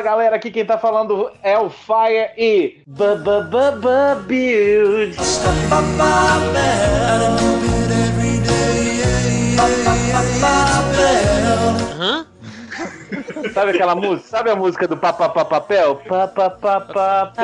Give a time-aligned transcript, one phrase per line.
[0.00, 2.80] Fala galera, aqui quem tá falando é o Fire e
[4.26, 5.14] Build.
[11.98, 12.26] Hã?
[13.52, 14.26] Sabe aquela música?
[14.26, 15.96] Sabe a música do papapapapel?
[15.96, 17.36] Papapapapel.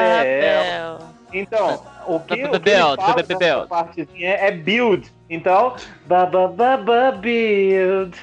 [1.34, 3.56] Então, o que, o que ele Bebel, fala bebel.
[3.56, 5.12] nessa partezinha é build.
[5.28, 5.76] Então,
[6.06, 8.16] babababa build.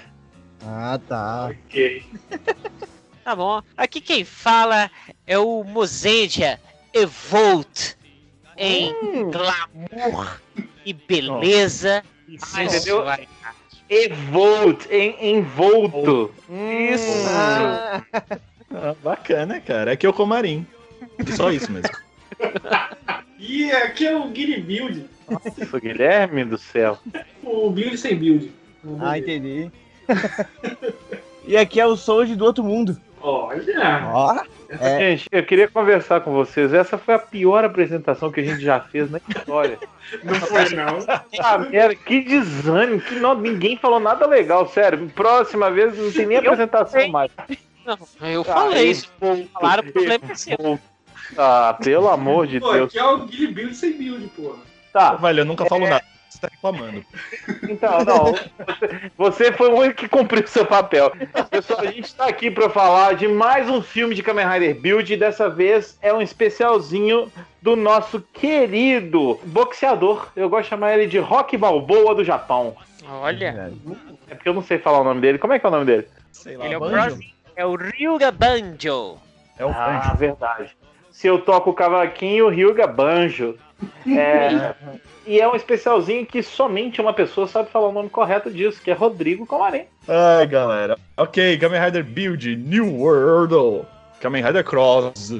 [0.65, 1.51] Ah, tá.
[1.51, 2.03] Ok.
[3.23, 3.61] Tá bom.
[3.77, 4.91] Aqui quem fala
[5.25, 6.59] é o Mozendia
[6.93, 7.93] Evolt
[8.57, 8.93] em
[9.31, 10.39] glamour
[10.85, 12.97] e beleza e Ah, entendeu?
[12.97, 13.27] sensualidade.
[13.89, 16.33] Evolt, em, envolto.
[16.49, 17.27] Isso.
[17.29, 18.01] Ah,
[19.03, 19.91] bacana, cara.
[19.93, 20.65] Aqui é o Comarim.
[21.35, 21.89] Só isso mesmo.
[23.45, 25.09] E aqui é o Guilherme Build.
[25.29, 26.97] Nossa, Guilherme do céu.
[27.43, 28.49] O Build sem build.
[29.01, 29.69] Ah, entendi.
[31.45, 32.97] e aqui é o Soji do outro mundo.
[33.23, 34.09] Olha!
[34.13, 34.35] Ó,
[34.81, 34.99] É.
[34.99, 36.73] Gente, eu queria conversar com vocês.
[36.73, 39.79] Essa foi a pior apresentação que a gente já fez na história.
[40.23, 40.99] Não foi, não.
[41.39, 45.09] Ah, merda, que desânimo, que não, ninguém falou nada legal, sério.
[45.15, 47.31] Próxima vez não tem nem apresentação mais.
[47.83, 47.97] Não,
[48.29, 49.11] eu falei isso.
[49.53, 50.79] Falaram, o problema é seu.
[51.35, 52.89] Ah, pelo amor de Pô, Deus.
[52.89, 54.57] aqui é o Guilherme sem build, porra.
[54.91, 56.03] Tá, Velho, eu nunca falo nada.
[56.33, 57.05] Você tá reclamando.
[57.69, 58.33] então, não.
[58.33, 61.11] Você, você foi o único que cumpriu o seu papel.
[61.51, 65.13] Pessoal, a gente tá aqui pra falar de mais um filme de Kamen Rider Build
[65.13, 67.31] e dessa vez é um especialzinho
[67.61, 70.27] do nosso querido boxeador.
[70.35, 72.75] Eu gosto de chamar ele de Rock Balboa do Japão.
[73.07, 73.71] Olha,
[74.27, 75.37] É porque eu não sei falar o nome dele.
[75.37, 76.07] Como é que é o nome dele?
[76.31, 76.65] Sei lá.
[76.65, 77.19] ele é o Banjo?
[77.55, 79.17] É o Ryuga Banjo.
[79.59, 80.17] É o Ah, Banjo.
[80.17, 80.75] verdade.
[81.13, 83.55] Se eu toco o cavaquinho, Ryuga Banjo.
[84.07, 84.73] É,
[85.27, 88.89] e é um especialzinho que somente uma pessoa sabe falar o nome correto disso, que
[88.89, 89.83] é Rodrigo Comarim.
[90.07, 90.97] Ai, galera.
[91.17, 93.85] Ok, Kamen Rider Build, New World.
[94.21, 95.33] Kamen Rider Cross.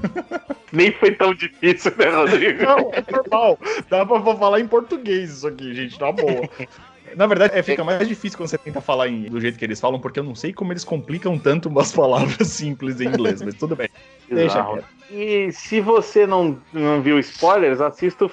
[0.72, 2.64] Nem foi tão difícil, né, Rodrigo?
[2.64, 3.58] Não, é normal.
[3.88, 6.48] Dá pra pra falar em português isso aqui, gente, na boa.
[7.14, 9.80] Na verdade, é, fica mais difícil quando você tenta falar em- do jeito que eles
[9.80, 13.54] falam, porque eu não sei como eles complicam tanto umas palavras simples em inglês, mas
[13.54, 13.88] tudo bem.
[14.30, 14.84] Deixa quieto.
[15.10, 18.30] E se você não, não viu spoilers, assista o.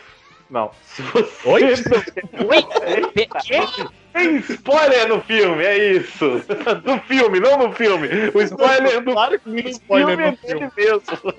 [0.50, 0.72] Não.
[0.85, 1.62] Se você Oi?
[2.39, 2.63] não- Oi?
[4.13, 6.41] Tem spoiler no filme, é isso.
[6.85, 8.07] Do filme, não no filme.
[8.33, 10.72] O spoiler do Claro que tem spoiler filme no é filme.
[10.75, 11.33] dele mesmo.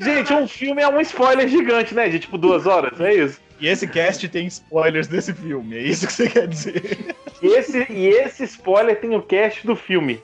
[0.00, 2.08] Gente, um filme é um spoiler gigante, né?
[2.08, 3.40] De tipo duas horas, é isso.
[3.60, 7.14] E esse cast tem spoilers desse filme, é isso que você quer dizer.
[7.42, 10.20] E esse, e esse spoiler tem o cast do filme.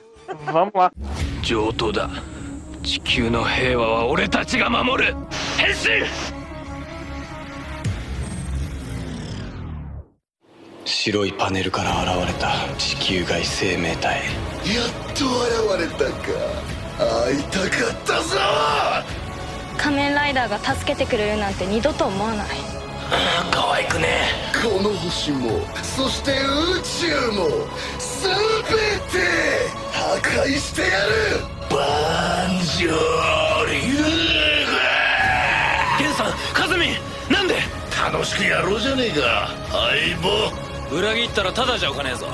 [0.46, 0.92] Vamos lá.
[1.42, 2.10] 上等だ
[2.82, 5.14] 地球の平和は俺たちが守る
[5.56, 6.06] 変身
[10.84, 15.24] 白いパネルから現れた地球外生命体やっと
[15.76, 18.38] 現れたか会いたかったぞ
[19.76, 22.69] 仮面ライダーが助けてくれるなんて二度と思わない
[23.50, 24.06] 可愛くね。
[24.62, 27.48] この星もそして宇宙も
[27.98, 28.34] 全
[29.10, 29.18] て
[29.92, 31.40] 破壊してやる。
[31.70, 31.76] バ
[32.48, 33.72] ンジョーリ
[35.98, 36.90] ゲンさんカズミ
[37.28, 37.56] ンなんで？
[38.12, 39.50] 楽しくやろうじゃねえか。
[39.70, 40.50] 相棒。
[40.96, 42.26] 裏切ったらタダじゃおかねえぞ。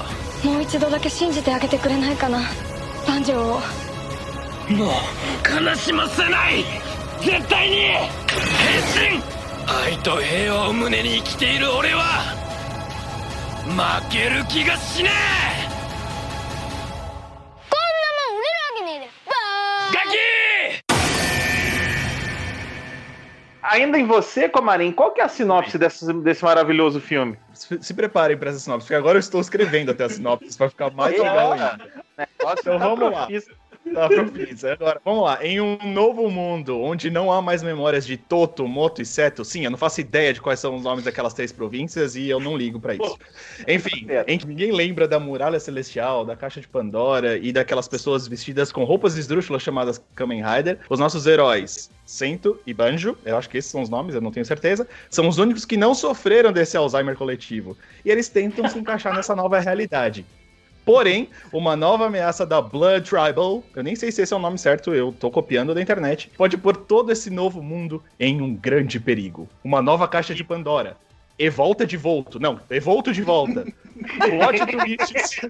[0.45, 2.41] もう一度だけ信じてあげてくれないかな。
[3.07, 3.61] 万丈を。
[4.71, 4.91] もう
[5.67, 6.65] 悲しませない。
[7.21, 7.77] 絶対に。
[8.97, 9.36] 変身
[9.68, 12.02] 愛と平和を胸に生きている俺は
[13.66, 15.70] 負ける気がしねえ
[17.70, 20.18] こんなもん売れるわけねえでバーガキ
[23.64, 27.38] Ainda em você, Comarim, qual que é a sinopse desse, desse maravilhoso filme?
[27.54, 30.70] Se, se preparem pra essa sinopse, porque agora eu estou escrevendo até a sinopse pra
[30.70, 31.80] ficar mais legal ainda.
[32.60, 33.28] Então vamos lá.
[33.93, 34.71] Tá propício.
[34.73, 35.45] Agora, vamos lá.
[35.45, 39.65] Em um novo mundo onde não há mais memórias de Toto, Moto e Seto, sim,
[39.65, 42.57] eu não faço ideia de quais são os nomes daquelas três províncias e eu não
[42.57, 43.19] ligo pra isso.
[43.67, 48.27] Enfim, em que ninguém lembra da Muralha Celestial, da Caixa de Pandora e daquelas pessoas
[48.27, 53.49] vestidas com roupas esdrúxulas chamadas Kamen Rider, os nossos heróis, Sento e Banjo, eu acho
[53.49, 56.53] que esses são os nomes, eu não tenho certeza, são os únicos que não sofreram
[56.53, 57.77] desse Alzheimer coletivo.
[58.05, 60.25] E eles tentam se encaixar nessa nova realidade.
[60.87, 64.57] Porém, uma nova ameaça da Blood Tribal, eu nem sei se esse é o nome
[64.57, 69.01] certo, eu tô copiando da internet, pode pôr todo esse novo mundo em um grande
[69.01, 69.49] perigo.
[69.65, 70.97] Uma nova caixa de Pandora.
[71.37, 72.39] E volta de volto.
[72.39, 73.67] Não, e volto de volta.
[74.29, 75.41] Plot twists.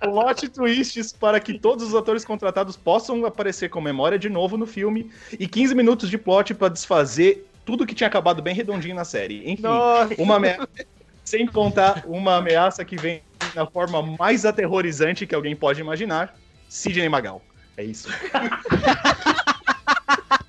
[0.00, 4.66] Plot twists para que todos os atores contratados possam aparecer com memória de novo no
[4.66, 5.08] filme.
[5.38, 9.48] E 15 minutos de plot para desfazer tudo que tinha acabado bem redondinho na série.
[9.48, 10.14] Enfim, Nossa.
[10.18, 10.68] uma ameaça.
[11.24, 13.22] Sem contar uma ameaça que vem
[13.54, 16.34] na forma mais aterrorizante que alguém pode imaginar,
[16.68, 17.42] Sidney Magal.
[17.76, 18.08] É isso.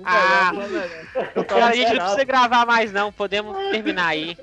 [0.03, 0.51] Ah,
[1.36, 3.12] Eu tava a gente não precisa gravar mais, não.
[3.12, 4.38] Podemos terminar aí.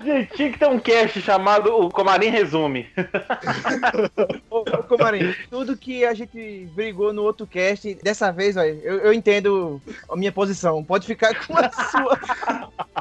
[0.00, 2.88] Gente, tinha que ter um cast chamado O Comarim Resume.
[4.48, 8.98] Ô, ô Comarim, tudo que a gente brigou no outro cast, dessa vez, velho, eu,
[8.98, 10.84] eu entendo a minha posição.
[10.84, 12.18] Pode ficar com a sua.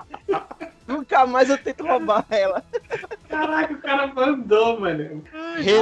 [1.10, 2.62] Nunca mais eu tento roubar ela.
[3.30, 5.24] Caraca, o cara mandou, mano.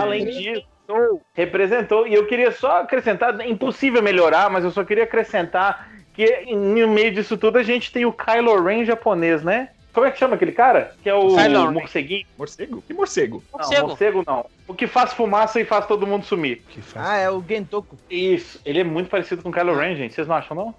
[0.01, 0.68] Além disso,
[1.33, 2.07] representou.
[2.07, 6.88] E eu queria só acrescentar, é impossível melhorar, mas eu só queria acrescentar que no
[6.88, 9.69] meio disso tudo a gente tem o Kylo Ren japonês, né?
[9.95, 10.94] Como é que chama aquele cara?
[11.01, 11.71] Que é o Kylo Ren.
[11.71, 12.25] morceguinho?
[12.38, 12.83] Morcego?
[12.86, 13.42] Que morcego?
[13.53, 13.88] Não, Morcego.
[13.88, 14.45] morcego não.
[14.68, 16.62] O que faz fumaça e faz todo mundo sumir.
[16.68, 17.07] Que faz?
[17.07, 17.97] Ah, é o Gentoku.
[18.09, 20.13] Isso, ele é muito parecido com o Kylo Ren, gente.
[20.13, 20.75] Vocês não acham, não?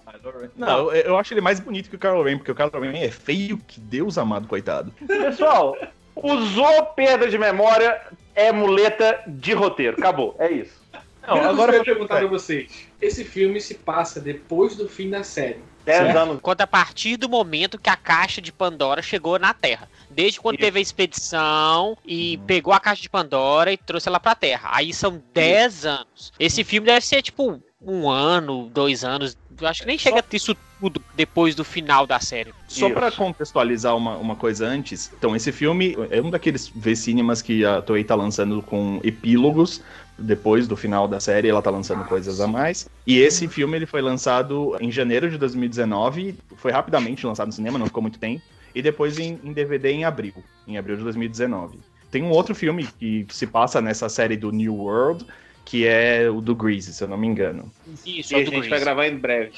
[0.54, 3.10] Não, eu, acho ele mais bonito que o Kylo Ren, porque o Kylo Ren é
[3.10, 4.92] feio que Deus amado, coitado.
[5.06, 5.74] Pessoal,
[6.14, 7.98] usou perda de memória,
[8.34, 9.96] é muleta de roteiro.
[9.98, 10.78] Acabou, é isso.
[11.26, 12.86] Não, agora eu ia perguntar pra vocês.
[13.00, 15.60] Esse filme se passa depois do fim da série.
[15.86, 16.16] Dez Certo.
[16.18, 16.40] anos.
[16.42, 19.88] Conta a partir do momento que a caixa de Pandora chegou na Terra.
[20.10, 20.64] Desde quando Isso.
[20.64, 24.70] teve a expedição e pegou a caixa de Pandora e trouxe ela pra Terra.
[24.72, 26.32] Aí são 10 anos.
[26.40, 29.38] Esse filme deve ser tipo um ano, dois anos.
[29.60, 32.52] Eu acho que nem chega a ter isso tudo depois do final da série.
[32.66, 37.64] Só pra contextualizar uma, uma coisa antes, então esse filme é um daqueles V-Cinemas que
[37.64, 39.80] a Toei tá lançando com epílogos,
[40.18, 42.88] depois do final da série ela tá lançando coisas a mais.
[43.06, 47.78] E esse filme ele foi lançado em janeiro de 2019, foi rapidamente lançado no cinema,
[47.78, 48.42] não ficou muito tempo,
[48.74, 50.34] e depois em, em DVD em abril,
[50.66, 51.78] em abril de 2019.
[52.10, 55.26] Tem um outro filme que se passa nessa série do New World,
[55.64, 57.70] que é o do Grease, se eu não me engano.
[58.06, 58.84] Isso, E é a gente vai Grease.
[58.84, 59.52] gravar em breve.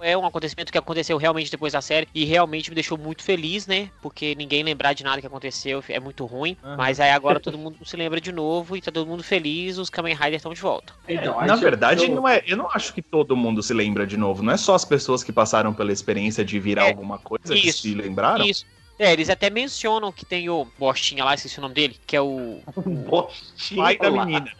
[0.00, 3.66] É um acontecimento que aconteceu realmente depois da série e realmente me deixou muito feliz,
[3.66, 3.90] né?
[4.00, 6.56] Porque ninguém lembrar de nada que aconteceu é muito ruim.
[6.64, 6.76] Aham.
[6.76, 9.90] Mas aí agora todo mundo se lembra de novo e tá todo mundo feliz, os
[9.90, 10.92] Kamen Riders estão de volta.
[11.08, 12.42] Então, aí Na verdade, eu- não é.
[12.46, 14.42] Eu não acho que todo mundo se lembra de novo.
[14.42, 17.68] Não é só as pessoas que passaram pela experiência de virar É, alguma coisa que
[17.68, 18.44] isso, se lembraram.
[18.44, 18.64] Isso.
[18.98, 22.20] É, eles até mencionam que tem o Bostinha lá, esqueci o nome dele, que é
[22.20, 22.60] o.
[23.74, 24.50] pai da menina.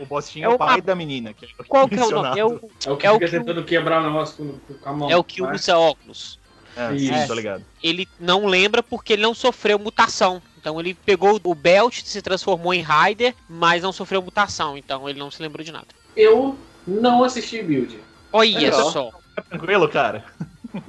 [0.00, 1.32] O Bostinho É é o o pai ma- da menina.
[1.32, 2.38] Que é Qual que é o nome?
[2.38, 4.88] É o, É o que É o fica que tentando quebrar o negócio com, com
[4.88, 5.10] a mão.
[5.10, 5.52] é o que né?
[5.54, 6.38] usa óculos.
[6.76, 7.22] É, Isso.
[7.22, 7.64] sim, tô ligado.
[7.82, 10.42] Ele não lembra porque ele não sofreu mutação.
[10.58, 14.76] Então ele pegou o Belt, se transformou em Rider, mas não sofreu mutação.
[14.76, 15.86] Então ele não se lembrou de nada.
[16.14, 16.56] Eu
[16.86, 17.98] não assisti Build.
[18.32, 18.90] Olha Legal.
[18.90, 19.10] só.
[19.34, 20.24] Tá tranquilo, cara?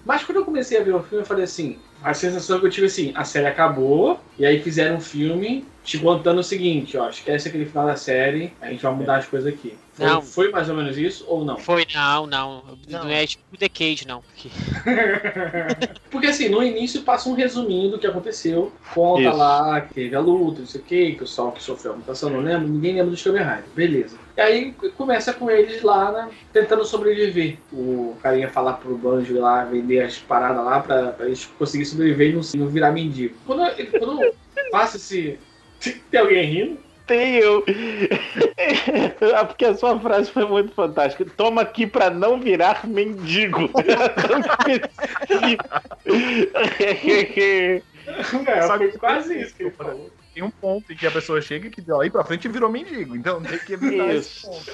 [0.05, 2.69] Mas quando eu comecei a ver o filme, eu falei assim: a sensação que eu
[2.69, 7.09] tive assim, a série acabou, e aí fizeram um filme te contando o seguinte: ó,
[7.09, 9.77] esquece aquele final da série, a gente vai mudar as coisas aqui.
[9.97, 10.21] Foi, Não.
[10.21, 11.57] foi mais ou menos isso ou não?
[11.57, 12.63] Foi, não, não.
[12.87, 13.09] Não, Não.
[13.09, 14.21] é tipo The Cage, não.
[14.21, 14.49] Porque-
[16.11, 18.71] Porque assim, no início passa um resuminho do que aconteceu.
[18.93, 19.35] Conta Isso.
[19.37, 21.95] lá que teve a luta, não sei o que, que o Sol que sofreu a
[21.95, 23.63] mutação, não lembro, ninguém lembra do Rider.
[23.75, 24.17] Beleza.
[24.37, 27.57] E aí começa com eles lá, né, tentando sobreviver.
[27.73, 31.89] O carinha falar pro Banjo ir lá vender as paradas lá pra, pra eles conseguirem
[31.89, 33.35] sobreviver e não, não virar mendigo.
[33.47, 33.63] Quando,
[33.97, 34.31] quando
[34.71, 35.39] faço esse.
[36.11, 36.86] Tem alguém rindo?
[37.07, 37.63] Tem eu.
[39.35, 41.25] Ah, Porque a sua frase foi muito fantástica.
[41.37, 43.69] Toma aqui pra não virar mendigo.
[48.47, 50.09] É, Sabe- foi quase isso que ele falou.
[50.33, 53.15] Tem um ponto em que a pessoa chega que daí pra frente virou mendigo.
[53.15, 54.47] Então tem que evitar esse Isso.
[54.47, 54.71] ponto.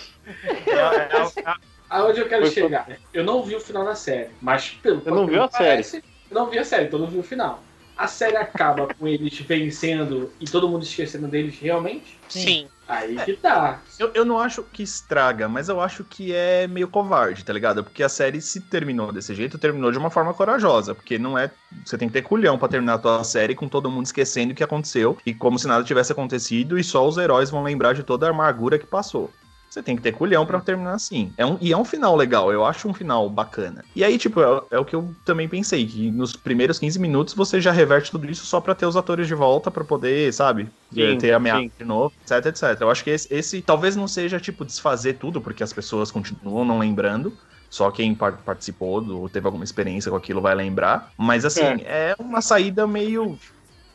[0.68, 1.54] É, é,
[1.90, 2.88] Aonde eu quero Foi chegar?
[3.14, 5.50] Eu não vi o final da série, mas pelo Eu não que vi a me
[5.50, 7.64] parece, Eu não vi a série, então eu não vi o final.
[7.98, 12.20] A série acaba com eles vencendo e todo mundo esquecendo deles realmente?
[12.28, 12.68] Sim.
[12.88, 13.82] Aí que tá.
[13.98, 17.84] Eu, eu não acho que estraga, mas eu acho que é meio covarde, tá ligado?
[17.84, 20.94] Porque a série, se terminou desse jeito, terminou de uma forma corajosa.
[20.94, 21.50] Porque não é.
[21.86, 24.56] Você tem que ter culhão pra terminar a tua série com todo mundo esquecendo o
[24.56, 28.04] que aconteceu e como se nada tivesse acontecido e só os heróis vão lembrar de
[28.04, 29.32] toda a amargura que passou.
[29.74, 31.34] Você tem que ter culhão pra terminar assim.
[31.36, 33.84] É um, e é um final legal, eu acho um final bacana.
[33.96, 37.34] E aí, tipo, é, é o que eu também pensei, que nos primeiros 15 minutos
[37.34, 40.72] você já reverte tudo isso só pra ter os atores de volta, pra poder, sabe,
[40.92, 41.72] Sim, ter ameaça sim.
[41.80, 42.82] de novo, etc, etc.
[42.82, 46.64] Eu acho que esse, esse talvez não seja, tipo, desfazer tudo, porque as pessoas continuam
[46.64, 47.36] não lembrando.
[47.70, 51.12] Só quem par- participou do, ou teve alguma experiência com aquilo vai lembrar.
[51.18, 53.36] Mas assim, é, uma saída meio.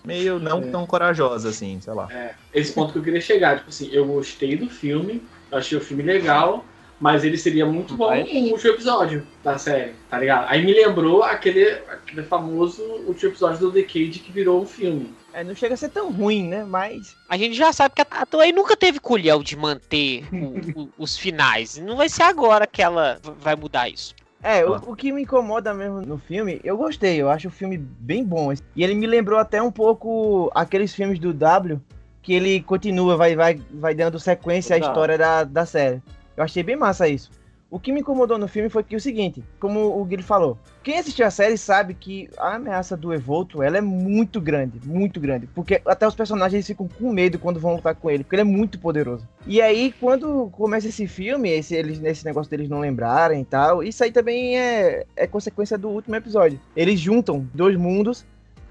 [0.04, 2.08] meio não tão corajosa, assim, sei lá.
[2.10, 3.58] É, esse ponto que eu queria chegar.
[3.58, 6.64] Tipo assim, eu gostei do filme, eu achei o filme legal,
[7.00, 10.46] mas ele seria muito bom Mas- um último episódio da série, tá ligado?
[10.48, 15.12] Aí me lembrou aquele, aquele famoso último episódio do Decade que virou um filme.
[15.32, 16.64] É, não chega a ser tão ruim, né?
[16.64, 17.14] Mas.
[17.28, 21.16] A gente já sabe que a Toei nunca teve colhão de manter o- o- os
[21.16, 21.76] finais.
[21.78, 24.14] Não vai ser agora que ela vai mudar isso.
[24.42, 27.76] É, o, o que me incomoda mesmo no filme, eu gostei, eu acho o filme
[27.76, 28.52] bem bom.
[28.74, 31.80] E ele me lembrou até um pouco aqueles filmes do W,
[32.22, 36.02] que ele continua, vai, vai, vai dando sequência à história da, da série.
[36.36, 37.30] Eu achei bem massa isso.
[37.70, 40.98] O que me incomodou no filme foi que o seguinte, como o Guilherme falou, quem
[40.98, 45.46] assistiu a série sabe que a ameaça do Evolto, ela é muito grande, muito grande,
[45.48, 48.44] porque até os personagens ficam com medo quando vão lutar com ele, porque ele é
[48.44, 49.28] muito poderoso.
[49.46, 53.82] E aí, quando começa esse filme, esse, eles, esse negócio deles não lembrarem e tal,
[53.82, 56.58] isso aí também é, é consequência do último episódio.
[56.74, 58.24] Eles juntam dois mundos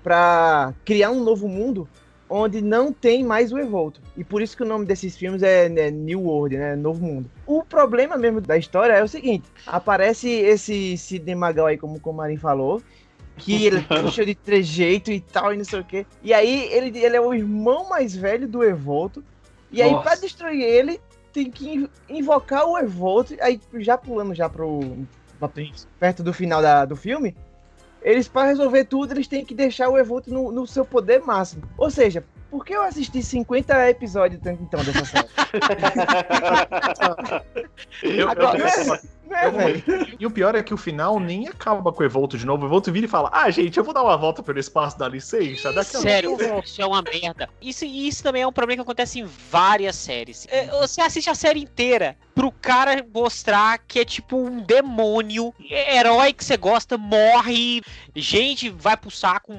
[0.04, 1.88] pra criar um novo mundo
[2.30, 4.02] onde não tem mais o Evolto.
[4.16, 6.76] E por isso que o nome desses filmes é, né, New World, né?
[6.76, 7.30] Novo Mundo.
[7.46, 12.00] O problema mesmo da história é o seguinte: aparece esse Sidney Magal aí, como o
[12.00, 12.82] Comarim falou.
[13.38, 16.06] Que ele é cheio de trejeito e tal, e não sei o quê.
[16.24, 19.24] E aí ele, ele é o irmão mais velho do Evolto.
[19.72, 21.00] E aí, pra destruir ele,
[21.32, 23.36] tem que in- invocar o Evolto.
[23.40, 24.80] Aí, já pulando já pro.
[26.00, 27.36] perto do final da, do filme,
[28.02, 31.64] eles, para resolver tudo, eles têm que deixar o Evolto no, no seu poder máximo.
[31.78, 35.28] Ou seja, por que eu assisti 50 episódios então dessa série?
[38.04, 40.16] Eu- Agora, eu- não é, não é, velho?
[40.20, 42.64] E o pior é que o final nem acaba com o Evolto de novo.
[42.64, 45.08] O Evolto vira e fala: Ah, gente, eu vou dar uma volta pelo espaço, dá
[45.08, 45.72] licença.
[45.74, 47.50] Daqui a Sério, isso é uma merda.
[47.62, 50.48] Isso, isso também é um problema que acontece em várias séries.
[50.50, 55.98] É, Você assiste a série inteira pro cara mostrar que é tipo um demônio, é
[55.98, 57.82] herói que você gosta, morre,
[58.16, 59.54] gente vai pro saco,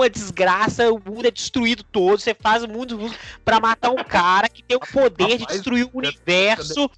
[0.00, 2.98] uma desgraça, o mundo é destruído todo, você faz o mundo
[3.44, 6.90] pra matar um cara que tem o poder de Rapaz, destruir o universo.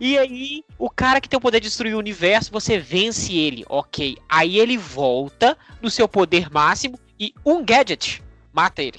[0.00, 3.64] E aí, o cara que tem o poder de destruir o universo, você vence ele,
[3.68, 4.16] ok.
[4.28, 8.22] Aí ele volta no seu poder máximo e um gadget
[8.56, 8.98] mata ele.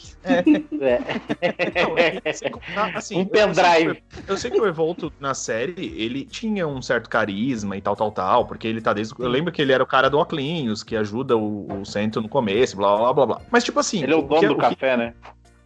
[0.72, 1.96] Não,
[2.26, 4.04] e sem contar, assim, Um pendrive.
[4.28, 8.12] Eu sei que o Evolto na série, ele tinha um certo carisma e tal, tal,
[8.12, 9.14] tal, porque ele tá desde.
[9.18, 12.30] Eu lembro que ele era o cara do Oclinhos, que ajuda o, o Centro no
[12.30, 13.42] começo, blá blá blá blá.
[13.52, 14.04] Mas, tipo assim.
[14.04, 15.14] Ele é o que- dono do que- café, né?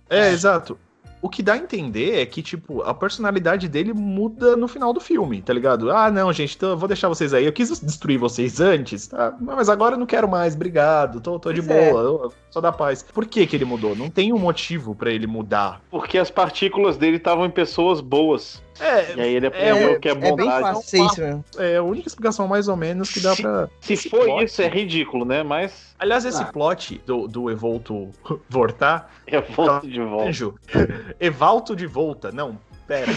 [0.09, 0.77] É, exato.
[1.21, 4.99] O que dá a entender é que, tipo, a personalidade dele muda no final do
[4.99, 5.91] filme, tá ligado?
[5.91, 7.45] Ah, não, gente, então eu vou deixar vocês aí.
[7.45, 9.35] Eu quis destruir vocês antes, tá?
[9.39, 11.91] Mas agora eu não quero mais, obrigado, tô, tô de Pois é.
[11.91, 13.03] boa, eu- só da paz.
[13.13, 13.95] Por que que ele mudou?
[13.95, 15.79] Não tem um motivo pra ele mudar.
[15.91, 18.61] Porque as partículas dele estavam em pessoas boas.
[18.81, 20.61] É, E aí ele aprendeu É, o que é É bem bondade.
[20.61, 21.45] fácil isso mesmo.
[21.57, 23.69] é a única explicação mais ou menos que dá pra.
[23.79, 25.43] Se esse for plot- isso, é ridículo, né?
[25.43, 26.45] Mas Aliás, esse Ah.
[26.45, 28.09] plot do, do Evolto
[28.49, 30.29] voltar, é volta de volta.
[30.29, 30.55] Anjo,
[31.19, 32.57] Evalto de volta, não,
[32.87, 33.11] pera.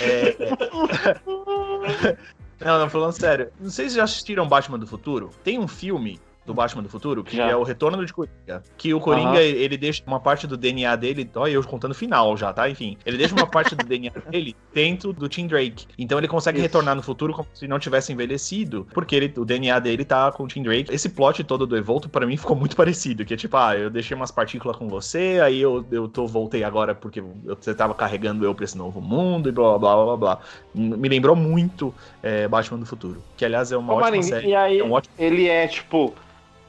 [0.00, 2.16] É, é.
[2.58, 3.50] Não, não, falando sério.
[3.60, 5.30] Não sei se já assistiram Batman do Futuro.
[5.44, 7.50] Tem um filme do Batman do Futuro, que Já.
[7.50, 8.62] é o Retorno de Coringa.
[8.78, 9.40] Que o Coringa, Aham.
[9.40, 11.28] ele deixa uma parte do DNA dele.
[11.34, 12.70] Olha, eu contando o final já, tá?
[12.70, 12.96] Enfim.
[13.04, 15.86] Ele deixa uma parte do DNA dele dentro do Tim Drake.
[15.98, 16.66] Então ele consegue Isso.
[16.66, 20.44] retornar no futuro como se não tivesse envelhecido, porque ele, o DNA dele tá com
[20.44, 20.94] o Tim Drake.
[20.94, 23.24] Esse plot todo do Evolto, pra mim, ficou muito parecido.
[23.24, 26.62] Que é tipo, ah, eu deixei umas partículas com você, aí eu, eu tô, voltei
[26.62, 30.16] agora porque você tava carregando eu pra esse novo mundo e blá blá blá blá
[30.16, 30.38] blá.
[30.74, 33.20] Me lembrou muito é, Batman do Futuro.
[33.36, 34.48] Que aliás é uma Ô, ótima Marinho, série.
[34.48, 35.12] e aí É um ótimo.
[35.18, 36.14] ele é tipo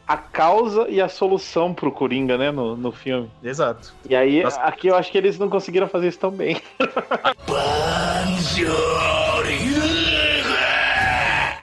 [0.07, 2.49] a causa e a solução pro Coringa, né?
[2.51, 3.29] No, no filme.
[3.43, 3.93] Exato.
[4.09, 4.61] E aí, Nossa.
[4.61, 6.61] aqui eu acho que eles não conseguiram fazer isso tão bem.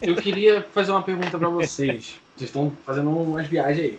[0.03, 2.17] Eu queria fazer uma pergunta pra vocês.
[2.37, 3.99] Vocês estão fazendo umas viagens aí.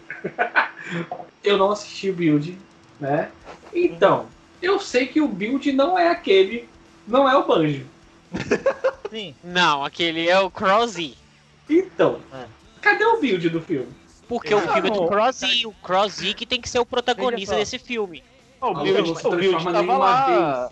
[1.44, 2.58] Eu não assisti o Build,
[3.00, 3.30] né?
[3.74, 4.28] Então,
[4.62, 6.68] eu sei que o Build não é aquele,
[7.08, 7.86] não é o Banjo.
[9.10, 9.34] Sim.
[9.44, 11.16] Não, aquele é o Crossy.
[11.70, 12.46] Então, É.
[12.82, 13.88] cadê o Build do filme?
[14.28, 15.08] Porque o filme é do não.
[15.08, 15.66] Crossy.
[15.66, 18.24] O Crossy que tem que ser o protagonista desse filme.
[18.62, 20.70] O Não, Build, não se o Build transforma tava nenhuma lá.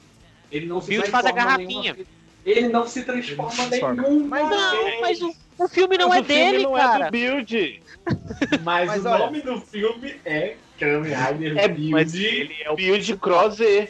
[0.52, 1.98] Ele não se Build faz a transforma garrafinha.
[2.46, 6.26] Ele não se transforma nenhuma Mas Não, mas o, o filme não Mas é o
[6.26, 7.06] filme dele, não cara.
[7.06, 7.84] é do Build.
[8.64, 11.92] Mas, Mas o olha- nome do filme é Kamen Rider É, Build.
[11.92, 13.90] Mas ele é o Build Cross E.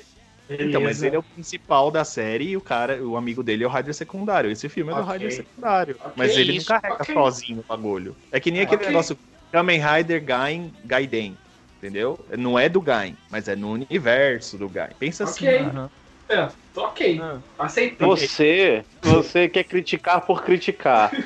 [0.49, 3.67] Então, mas ele é o principal da série e o cara, o amigo dele é
[3.67, 4.51] o Rider secundário.
[4.51, 5.01] Esse filme é do.
[5.01, 5.95] Rider secundário.
[5.99, 7.15] Ok, mas ele isso, não carrega ok.
[7.15, 8.15] sozinho o bagulho.
[8.29, 8.87] É que nem aquele Ok.
[8.87, 9.17] negócio
[9.53, 11.37] Kamen Rider Gain Gaiden.
[11.77, 12.19] Entendeu?
[12.37, 14.89] Não é do Gain, mas é no universo do Gain.
[14.97, 15.47] Pensa Ok.
[15.47, 15.65] assim.
[15.65, 15.89] Aham.
[16.29, 17.37] É, ok, Ah.
[17.59, 18.07] aceitei.
[18.07, 21.11] Você, você quer criticar por criticar.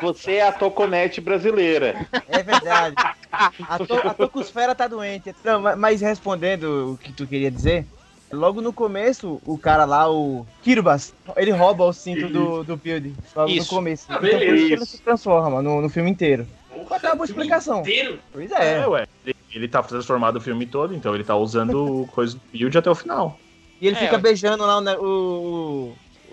[0.00, 1.94] Você é a Toconete brasileira.
[2.26, 2.96] É verdade.
[3.30, 5.32] A, to, a tocosfera tá doente.
[5.44, 7.86] Não, ma- mas respondendo o que tu queria dizer,
[8.32, 13.14] logo no começo, o cara lá, o Kiribas, ele rouba o cinto do, do build.
[13.36, 13.72] Logo Isso.
[13.72, 14.06] no começo.
[14.08, 16.44] Ah, então por isso que ele se transforma no, no filme inteiro.
[16.88, 17.80] Pode dar uma boa explicação.
[17.80, 18.18] inteiro?
[18.32, 18.86] Pois É, é.
[18.86, 19.06] ué.
[19.26, 22.76] Ele, ele tá transformado o filme todo, então ele tá usando o coisa do build
[22.78, 23.38] até o final.
[23.80, 24.18] E ele É, fica ó.
[24.18, 25.04] beijando lá o,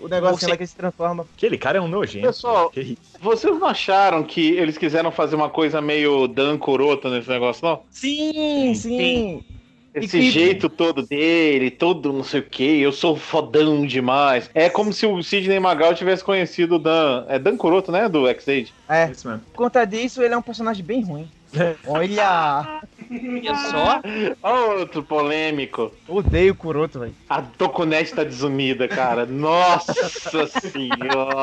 [0.00, 1.26] o, o negocinho Você- lá que ele se transforma.
[1.36, 2.26] Aquele cara é um nojento.
[2.26, 2.98] Pessoal, Que.
[3.20, 7.82] Vocês não acharam que eles quiseram fazer uma coisa meio Dan Coroto nesse negócio, não?
[7.90, 8.98] Sim, sim.
[8.98, 9.44] Sim.
[9.96, 14.50] Esse que- jeito todo dele, todo não sei o que, eu sou fodão demais.
[14.54, 17.24] É como se o Sidney Magal tivesse conhecido o Dan.
[17.28, 18.08] É Dan Kuroto, né?
[18.08, 18.72] Do X-Age.
[18.88, 19.42] É, Isso mesmo.
[19.52, 21.28] por conta disso, ele é um personagem bem ruim.
[21.86, 24.02] Olha, Olha só.
[24.78, 25.90] Outro polêmico.
[26.06, 27.14] odeio o Kuroto, velho.
[27.28, 29.24] A Tokunete tá desunida, cara.
[29.24, 29.94] Nossa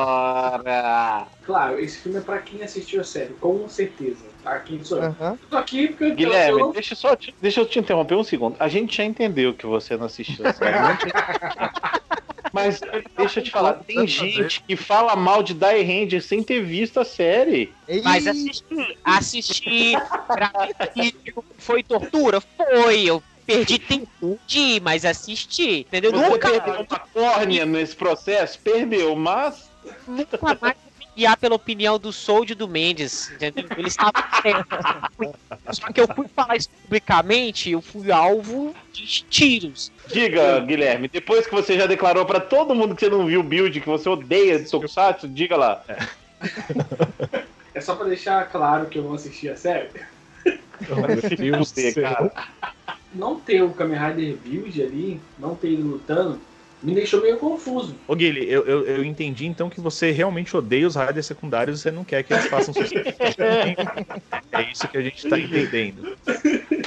[0.04, 1.26] senhora!
[1.44, 4.24] Claro, esse filme é pra quem assistiu a série, com certeza.
[4.66, 5.16] Quem sou eu?
[5.48, 8.24] Tô aqui porque eu- Guilherme, eu, deixa, eu só te, deixa eu te interromper um
[8.24, 8.56] segundo.
[8.60, 10.78] A gente já entendeu que você não assistiu a série.
[10.78, 11.12] não tem-
[12.52, 12.80] Mas
[13.16, 17.00] deixa eu te falar, tem gente que fala mal de Die Ranger sem ter visto
[17.00, 17.74] a série.
[18.04, 18.64] Mas assisti,
[19.02, 19.92] assisti,
[20.28, 20.52] pra
[20.94, 21.12] mim,
[21.58, 22.40] foi tortura?
[22.40, 26.12] Foi, eu perdi tempo de ir, mas assisti, entendeu?
[26.12, 28.60] Você Nunca, perdeu uma córnea nesse processo?
[28.62, 29.68] Perdeu, mas
[30.06, 30.76] nunca mais
[31.16, 33.66] guiar pela opinião do Soul e do Mendes, entendeu?
[33.76, 34.78] Eles estavam certos.
[35.72, 39.92] Só que eu fui falar isso publicamente, eu fui alvo de tiros.
[40.08, 43.44] diga, Guilherme, depois que você já declarou pra todo mundo que você não viu o
[43.44, 45.84] build, que você odeia de Tokusatsu, diga lá.
[47.74, 49.88] É só pra deixar claro que eu não assisti a série.
[51.28, 52.02] Se Deus do fuder, céu.
[52.02, 52.32] cara.
[53.14, 56.40] Não ter o Kamen Rider Build ali, não ter ele lutando,
[56.84, 57.98] me deixou meio confuso.
[58.06, 61.82] Ô Guilherme, eu, eu, eu entendi então que você realmente odeia os riders secundários e
[61.82, 62.94] você não quer que eles façam sucesso.
[64.52, 66.16] é isso que a gente tá entendendo.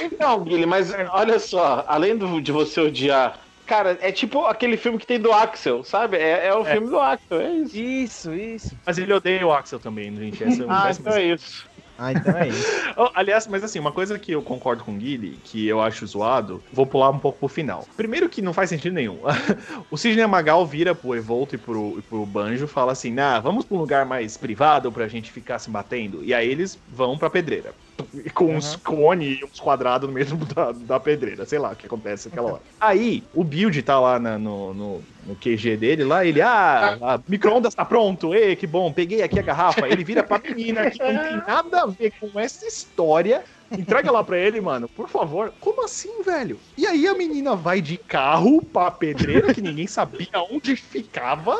[0.00, 3.40] Então, Guilherme, mas olha só, além do- de você odiar.
[3.66, 6.16] Cara, é tipo aquele filme que tem do Axel, sabe?
[6.16, 6.72] É, é o É.
[6.72, 7.76] filme do Axel, é isso.
[7.76, 8.76] Isso, isso.
[8.86, 10.42] Mas ele odeia o Axel também, gente.
[10.42, 11.67] Essa é um Ah, então é isso.
[11.98, 12.78] Ah, então é isso.
[13.00, 16.04] Oh, aliás, mas assim, uma coisa que eu concordo com o Guilherme, que eu acho
[16.04, 17.86] zoado, vou pular um pouco pro final.
[17.96, 19.20] Primeiro que não faz sentido nenhum.
[19.88, 23.64] o Sidney Magal vira pro Evolto e pro, e pro Banjo fala assim, nah, vamos
[23.64, 26.24] pra um lugar mais privado pra gente ficar se batendo.
[26.24, 27.72] E aí eles vão pra pedreira.
[28.14, 31.76] E Com uns cones e uns quadrados no meio da, da pedreira, sei lá o
[31.76, 32.62] que acontece naquela hora.
[32.80, 37.20] Aí, o Build tá lá na- no, no, no QG dele, lá, ele, ah, a
[37.28, 39.88] micro-ondas tá pronto, ê, que bom, peguei aqui a garrafa.
[39.88, 43.42] Ele vira pra menina que não tem nada a ver com essa história.
[43.70, 45.52] Entrega lá pra ele, mano, por favor.
[45.60, 46.58] Como assim, velho?
[46.76, 51.54] E aí a menina vai de carro pra pedreira, que ninguém sabia onde ficava,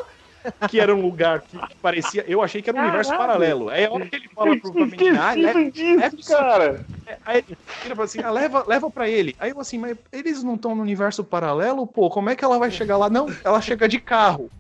[0.69, 2.25] que era um lugar que parecia.
[2.27, 3.69] Eu achei que era um universo paralelo.
[3.69, 5.47] Aí a hora que ele fala pro, pra menina, ah, disso,
[5.97, 6.85] leva isso cara.
[7.25, 9.35] Aí ele vira pra assim, ah, leva, leva pra ele.
[9.39, 12.59] Aí eu assim, mas eles não estão no universo paralelo, pô, como é que ela
[12.59, 13.09] vai chegar lá?
[13.09, 14.51] Não, ela chega de carro.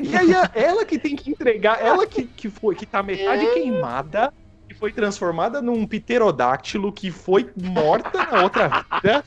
[0.00, 3.46] E aí a- ela que tem que entregar, ela que, que foi, que tá metade
[3.54, 4.32] queimada,
[4.68, 9.24] que foi transformada num pterodáctilo, que foi morta na outra vida.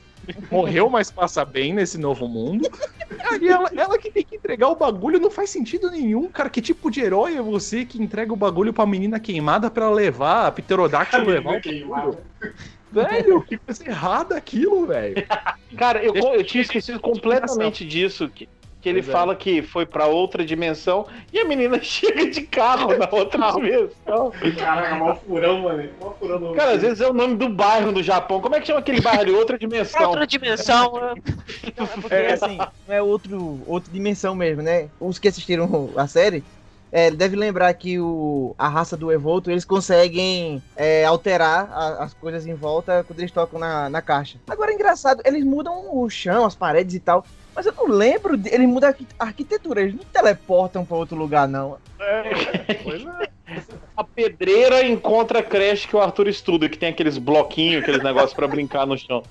[0.51, 2.69] Morreu, mas passa bem nesse novo mundo.
[3.31, 6.49] Aí ela, ela que tem que entregar o bagulho não faz sentido nenhum, cara.
[6.49, 10.47] Que tipo de herói é você que entrega o bagulho pra menina queimada pra levar
[10.47, 12.17] a pterodáctilo levar o bagulho?
[12.91, 15.15] Velho, que coisa errada aquilo, velho.
[15.77, 18.27] Cara, eu, eu tinha esquecido completamente disso.
[18.29, 18.49] Que,
[18.81, 19.11] que ele Pois é.
[19.11, 24.31] fala que foi pra outra dimensão e a menina chega de carro na outra dimensão.
[24.57, 25.89] Caraca, mó furão, mano.
[25.99, 28.39] Mó furão no Cara, às vezes é o nome do bairro do Japão.
[28.41, 29.31] Como é que chama aquele bairro ali?
[29.31, 30.07] Outra dimensão.
[30.09, 31.13] Outra dimensão, né?
[32.01, 34.89] Porque assim, não é outro, outra dimensão mesmo, né?
[34.99, 36.43] Os que assistiram a série
[36.91, 42.13] é, deve lembrar que o, a raça do Evolto, eles conseguem é, alterar a- as
[42.15, 44.39] coisas em volta quando eles tocam na, na caixa.
[44.49, 47.23] Agora, engraçado, eles mudam o chão, as paredes e tal.
[47.55, 50.95] Mas eu não lembro, de, eles mudam a arqui- a arquitetura, eles não teleportam pra
[50.97, 51.77] outro lugar, não.
[52.83, 53.29] Pois é.
[53.95, 58.33] A pedreira encontra a creche que o Arthur estuda, que tem aqueles bloquinhos, aqueles negócios
[58.33, 59.23] pra brincar no chão.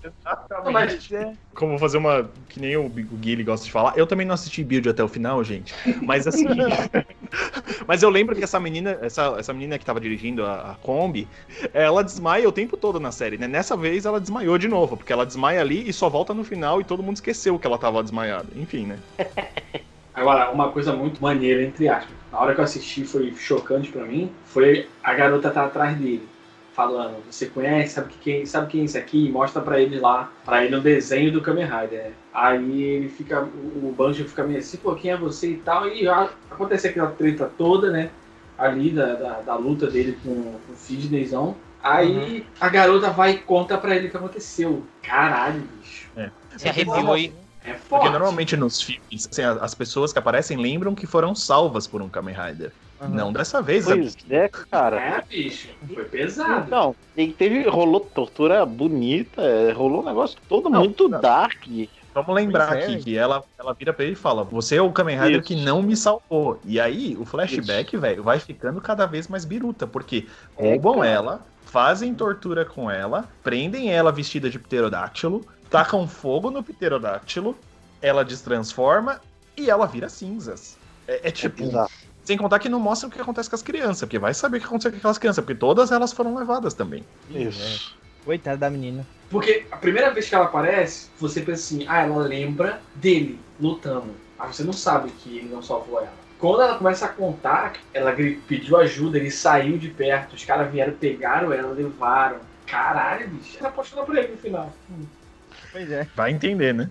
[0.70, 1.08] Mas,
[1.54, 2.30] Como vou fazer uma.
[2.48, 3.96] Que nem o, o Guilherme gosta de falar.
[3.96, 5.74] Eu também não assisti build até o final, gente.
[6.02, 6.44] Mas assim.
[7.86, 11.26] mas eu lembro que essa menina, essa, essa menina que tava dirigindo a, a Kombi,
[11.72, 13.48] ela desmaia o tempo todo na série, né?
[13.48, 16.80] Nessa vez ela desmaiou de novo, porque ela desmaia ali e só volta no final
[16.80, 18.48] e todo mundo esqueceu que ela tava desmaiada.
[18.54, 18.98] Enfim, né?
[20.12, 22.17] Agora, uma coisa muito maneira, entre aspas.
[22.32, 26.28] Na hora que eu assisti foi chocante pra mim, foi a garota tá atrás dele,
[26.74, 29.26] falando, você conhece, sabe que quem, sabe quem é esse aqui?
[29.26, 32.04] E mostra pra ele lá, pra ele um desenho do Kamen Rider.
[32.04, 32.12] né?
[32.32, 36.04] Aí ele fica, o Banjo fica meio assim, pô, quem é você e tal, e
[36.04, 38.10] já acontece aquela treta toda, né?
[38.56, 41.56] Ali da, da, da luta dele com, com o Sidneyzão.
[41.82, 44.82] Aí a garota vai e conta pra ele o que aconteceu.
[45.02, 46.08] Caralho, bicho.
[46.56, 47.32] Se arrepiou aí.
[47.68, 48.02] É forte.
[48.02, 52.00] Porque normalmente nos filmes, assim, as as pessoas que aparecem lembram que foram salvas por
[52.02, 52.72] um Kamen Rider.
[53.10, 53.84] Não dessa vez.
[53.84, 55.00] Pois é, cara.
[55.00, 55.68] É, bicho.
[55.94, 56.68] Foi pesado.
[56.68, 61.20] Não, e teve, rolou tortura bonita, é, rolou um negócio todo Não, muito não.
[61.20, 61.64] dark.
[62.14, 62.84] Vamos lembrar Pois é.
[62.84, 65.42] aqui que ela, ela vira pra ele e fala: Você é o Kamen Rider Isso.
[65.46, 66.58] que não me salvou.
[66.64, 70.26] E aí, o flashback, velho, vai ficando cada vez mais biruta, porque
[70.56, 71.06] É, roubam cara.
[71.08, 77.56] ela, fazem tortura com ela, prendem ela vestida de pterodáctilo, tacam fogo no pterodáctilo,
[78.00, 79.20] ela destransforma
[79.56, 80.76] e ela vira cinzas.
[81.06, 81.62] É, é tipo.
[81.62, 81.92] Exato.
[82.24, 84.60] Sem contar que não mostra o que acontece com as crianças, porque vai saber o
[84.60, 87.02] que aconteceu com aquelas crianças, porque todas elas foram levadas também.
[87.30, 87.96] Isso.
[88.22, 89.06] Coitada da menina.
[89.30, 94.14] Porque a primeira vez que ela aparece, você pensa assim, ah, ela lembra dele lutando.
[94.38, 96.12] Mas você não sabe que ele não salvou ela.
[96.38, 98.14] Quando ela começa a contar, ela
[98.46, 102.40] pediu ajuda, ele saiu de perto, os caras vieram, pegaram ela, levaram.
[102.66, 103.56] Caralho, bicho.
[103.58, 104.72] Ela apaixonou por ele no final.
[104.90, 105.06] Hum.
[105.72, 106.06] Pois é.
[106.16, 106.88] Vai entender, né?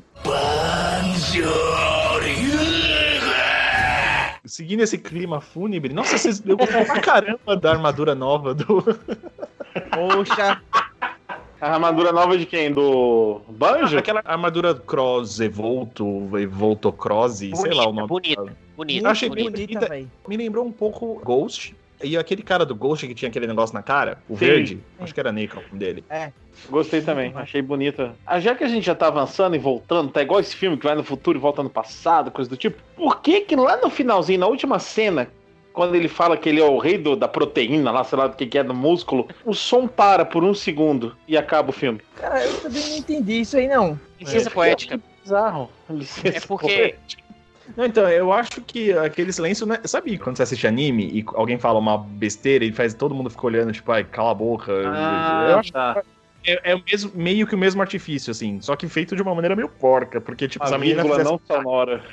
[4.46, 8.82] Seguindo esse clima fúnebre, nossa, vocês eu gostei pra caramba da armadura nova do.
[9.92, 10.62] Poxa,
[11.60, 12.72] A armadura nova de quem?
[12.72, 13.98] Do Banjo?
[13.98, 18.08] Aquela armadura Cross Evolto, Evolto Cross, sei lá o nome.
[18.08, 19.52] bonita, bonita, achei bonita.
[19.52, 19.90] bonita, bonita.
[19.90, 20.12] velho.
[20.28, 21.76] Me lembrou um pouco Ghost.
[22.04, 24.46] E aquele cara do Ghost que tinha aquele negócio na cara, o Sim.
[24.46, 26.04] verde, acho que era Nickel dele.
[26.70, 28.16] Gostei também, achei bonita.
[28.26, 30.86] Ah, já que a gente já tá avançando e voltando, tá igual esse filme que
[30.86, 32.82] vai no futuro e volta no passado, coisa do tipo.
[32.96, 35.28] Por que que lá no finalzinho, na última cena,
[35.74, 38.36] quando ele fala que ele é o rei do- da proteína, lá, sei lá do
[38.36, 42.02] que que é, do músculo, o som para por um segundo e acaba o filme?
[42.16, 44.00] Cara, eu também não entendi isso aí, não.
[44.20, 45.00] Licença poética.
[45.24, 45.70] Bizarro.
[45.90, 46.96] Licença, É porque
[47.76, 49.80] Não, então, eu acho que aquele silêncio, né?
[49.86, 53.46] Sabe quando você assiste anime e alguém fala uma besteira e faz todo mundo fica
[53.46, 54.72] olhando, tipo, ai, cala a boca.
[54.72, 56.02] eu Ah, acho tá.
[56.46, 59.36] é, é o mesmo, meio que o mesmo artifício, assim, só que feito de uma
[59.36, 62.04] maneira meio porca, porque, tipo, se A a menina fizesse- não sonora.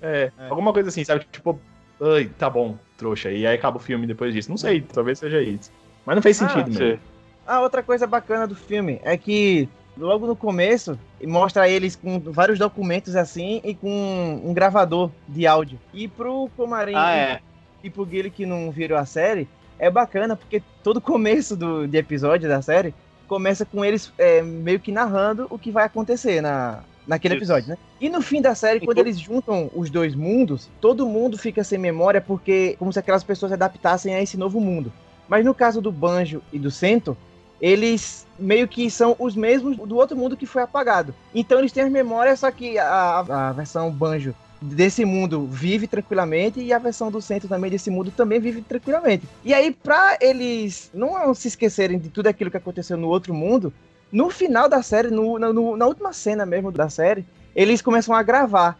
[0.00, 0.48] É, É.
[0.48, 1.26] alguma coisa assim, sabe?
[1.30, 1.60] Tipo,
[2.00, 3.30] ai, tá bom, trouxa.
[3.30, 4.48] E aí acaba o filme depois disso.
[4.50, 5.70] Não sei, talvez seja isso.
[6.06, 7.00] Mas não fez sentido Ah, mesmo.
[7.46, 12.58] Ah, outra coisa bacana do filme é que logo no começo mostra eles com vários
[12.58, 15.78] documentos assim e com um gravador de áudio.
[15.92, 17.40] E pro Comarim Ah, é.
[17.82, 21.96] e pro Guilherme que não viram a série, é bacana porque todo começo do, de
[21.98, 22.94] episódio da série
[23.26, 27.40] começa com eles é, meio que narrando o que vai acontecer na, naquele Isso.
[27.44, 27.78] episódio, né?
[28.00, 31.62] E no fim da série, quando Então- eles juntam os dois mundos, todo mundo fica
[31.62, 34.92] sem memória porque como se aquelas pessoas se adaptassem a esse novo mundo.
[35.28, 37.16] Mas no caso do Banjo e do Sento,
[37.60, 41.14] eles meio que são os mesmos do outro mundo que foi apagado.
[41.34, 46.60] Então eles têm as memórias, só que a, a versão Banjo desse mundo vive tranquilamente
[46.60, 49.24] e a versão do centro também desse mundo também vive tranquilamente.
[49.44, 53.72] E aí, pra eles não se esquecerem de tudo aquilo que aconteceu no outro mundo,
[54.10, 58.14] no final da série, no, na- no- na última cena mesmo da série, eles começam
[58.14, 58.78] a gravar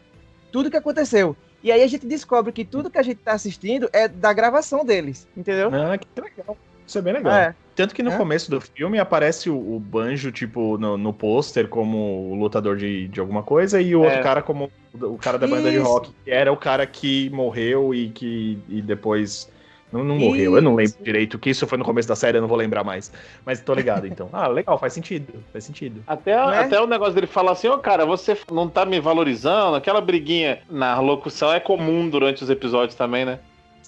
[0.50, 1.36] tudo que aconteceu.
[1.62, 4.84] E aí a gente descobre que tudo que a gente tá assistindo é da gravação
[4.84, 5.70] deles, entendeu?
[5.74, 6.56] Ah, que legal.
[6.86, 7.32] Isso é bem legal.
[7.32, 7.54] É.
[7.78, 8.16] Tanto que no É.
[8.16, 13.06] começo do filme aparece o, o Banjo, tipo, no, no pôster como o lutador de,
[13.06, 14.20] de alguma coisa, e o outro É.
[14.22, 14.68] cara como
[15.00, 15.86] o, cara da banda de Isso.
[15.86, 19.48] rock, que era o cara que morreu e que e depois.
[19.92, 22.42] Não, não morreu, eu não lembro direito, que isso foi no começo da série, eu
[22.42, 23.10] não vou lembrar mais.
[23.46, 24.28] Mas tô ligado, então.
[24.32, 26.02] Ah, legal, faz sentido, faz sentido.
[26.06, 26.58] Até, Né?
[26.58, 30.58] até o negócio dele falar assim, ô cara, você não tá me valorizando, aquela briguinha
[30.68, 33.38] na locução é comum durante os episódios também, né?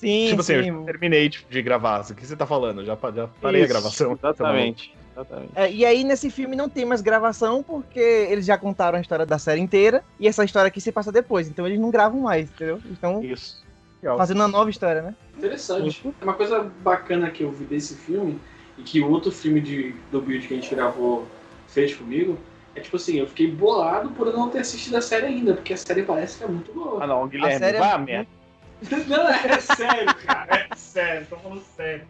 [0.01, 0.73] Sim, tipo assim, eu sim.
[0.73, 2.83] já terminei de, de gravar, o que você tá falando?
[2.85, 4.13] Já, já parei Isso, a gravação.
[4.13, 4.95] Exatamente.
[5.13, 5.53] exatamente.
[5.55, 9.27] É, e aí nesse filme não tem mais gravação porque eles já contaram a história
[9.27, 12.49] da série inteira e essa história aqui se passa depois, então eles não gravam mais,
[12.51, 12.81] entendeu?
[12.91, 13.61] Então Isso.
[14.17, 15.15] Fazendo uma nova história, né?
[15.37, 16.11] Interessante.
[16.23, 18.41] Uma coisa bacana que eu vi desse filme,
[18.79, 21.29] e que o outro filme de, do Build que a gente gravou
[21.69, 22.39] fez comigo,
[22.75, 25.75] é tipo assim, eu fiquei bolado por eu não ter assistido a série ainda, porque
[25.75, 27.05] a série parece que é muito boa.
[27.05, 28.40] Ah não, Guilherme, série é vai a muito- merda.
[29.09, 30.67] Não, é sério, cara.
[30.71, 32.07] É sério, tô falando sério.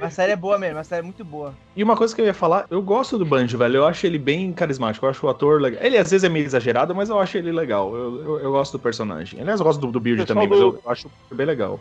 [0.00, 1.54] A série é boa mesmo, a série é muito boa.
[1.76, 3.76] E uma coisa que eu ia falar, eu gosto do Banjo, velho.
[3.76, 5.06] Eu acho ele bem carismático.
[5.06, 5.80] Eu acho o ator legal.
[5.82, 7.94] Ele às vezes é meio exagerado, mas eu acho ele legal.
[7.94, 9.40] Eu, eu, eu gosto do personagem.
[9.40, 11.78] Aliás, eu gosto do, do Build também, mas do- eu, eu acho bem legal.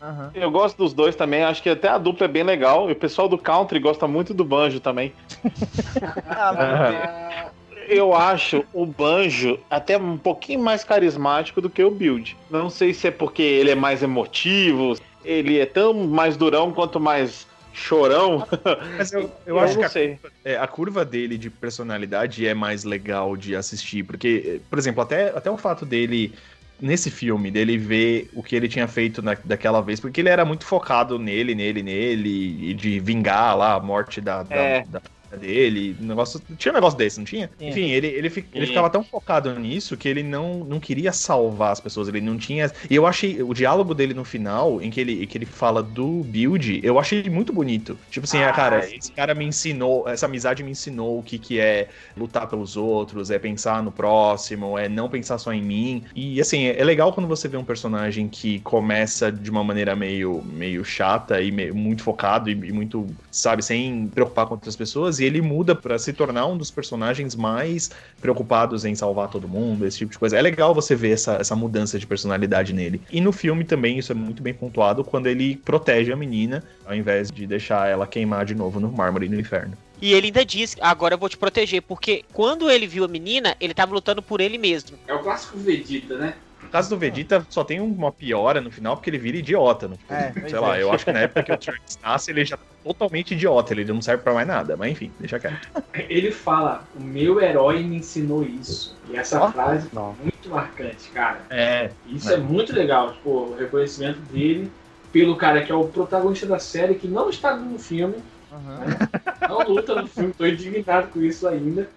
[0.00, 0.30] Aham.
[0.34, 2.88] Eu gosto dos dois também, acho que até a dupla é bem legal.
[2.88, 5.12] E o pessoal do country gosta muito do banjo também.
[6.36, 12.36] Ah, mas- Eu acho o banjo até um pouquinho mais carismático do que o build.
[12.50, 16.98] Não sei se é porque ele é mais emotivo, ele é tão mais durão quanto
[17.00, 18.46] mais chorão.
[18.96, 20.18] Mas eu, Eu, acho que a, sei.
[20.44, 24.04] é, a curva dele de personalidade é mais legal de assistir.
[24.04, 26.32] Porque, por exemplo, até, até o fato dele.
[26.80, 30.44] Nesse filme, dele ver o que ele tinha feito na, daquela vez, porque ele era
[30.44, 34.84] muito focado nele, nele, nele, e de vingar lá a morte da, da, É.
[34.88, 35.00] da
[35.34, 35.96] dele.
[36.00, 37.50] um Negócio, tinha um negócio desse, não tinha?
[37.58, 37.70] Tinha.
[37.70, 38.72] Enfim, ele, ele, fi- ele Sim.
[38.72, 42.70] ficava tão focado nisso que ele não, não queria salvar as pessoas, ele não tinha.
[42.88, 45.82] E eu achei o diálogo dele no final, em que ele, em que ele fala
[45.82, 48.00] do build, eu achei muito bonito.
[48.10, 48.94] Tipo assim, ah, cara, Ai.
[48.96, 53.30] esse cara me ensinou, essa amizade me ensinou o que, que é lutar pelos outros,
[53.30, 56.04] é pensar no próximo, é não pensar só em mim.
[56.14, 59.96] E assim, é é legal quando você vê um personagem que começa de uma maneira
[59.96, 64.76] meio, meio chata e meio- muito focado e, e muito, sabe, sem preocupar com outras
[64.76, 69.28] pessoas, e e ele muda para se tornar um dos personagens mais preocupados em salvar
[69.28, 70.36] todo mundo, esse tipo de coisa.
[70.36, 73.00] É legal você ver essa, essa mudança de personalidade nele.
[73.10, 76.94] E no filme também isso é muito bem pontuado quando ele protege a menina, ao
[76.94, 79.76] invés de deixar ela queimar de novo no mármore no inferno.
[80.00, 83.56] E ele ainda diz, agora eu vou te proteger, porque quando ele viu a menina,
[83.58, 84.98] ele tava lutando por ele mesmo.
[85.06, 86.34] É o clássico Vegeta, né?
[86.74, 89.86] No caso do Vegeta, só tem uma piora no final, porque ele vira idiota.
[89.86, 90.60] No É, pois Sei é.
[90.60, 93.72] lá, eu acho que na época que o Trunks nasce, ele já tá totalmente idiota,
[93.72, 94.76] ele não serve pra mais nada.
[94.76, 95.68] Mas enfim, deixa quieto.
[95.94, 98.96] Ele fala: O meu herói me ensinou isso.
[99.08, 99.52] E essa Ó.
[99.52, 100.16] frase é Não.
[100.20, 101.42] muito marcante, cara.
[101.48, 102.38] É, Isso é.
[102.38, 104.68] muito legal, tipo, o reconhecimento dele
[105.12, 108.16] pelo cara que é o protagonista da série, que não está no filme,
[108.52, 109.48] Aham.
[109.48, 111.88] não luta no filme, tô indignado com isso ainda.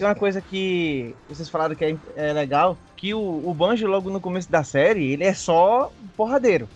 [0.00, 4.08] Tem uma coisa que vocês falaram que é, é legal, que o, o Banjo logo
[4.08, 6.70] no começo da série, ele é só porradeiro.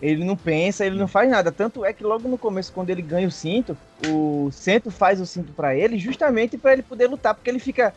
[0.00, 1.50] Ele não pensa, ele não faz nada.
[1.50, 5.26] Tanto é que logo no começo, quando ele ganha o cinto, o Cento faz o
[5.26, 7.92] cinto pra ele, justamente pra ele poder lutar, porque ele fica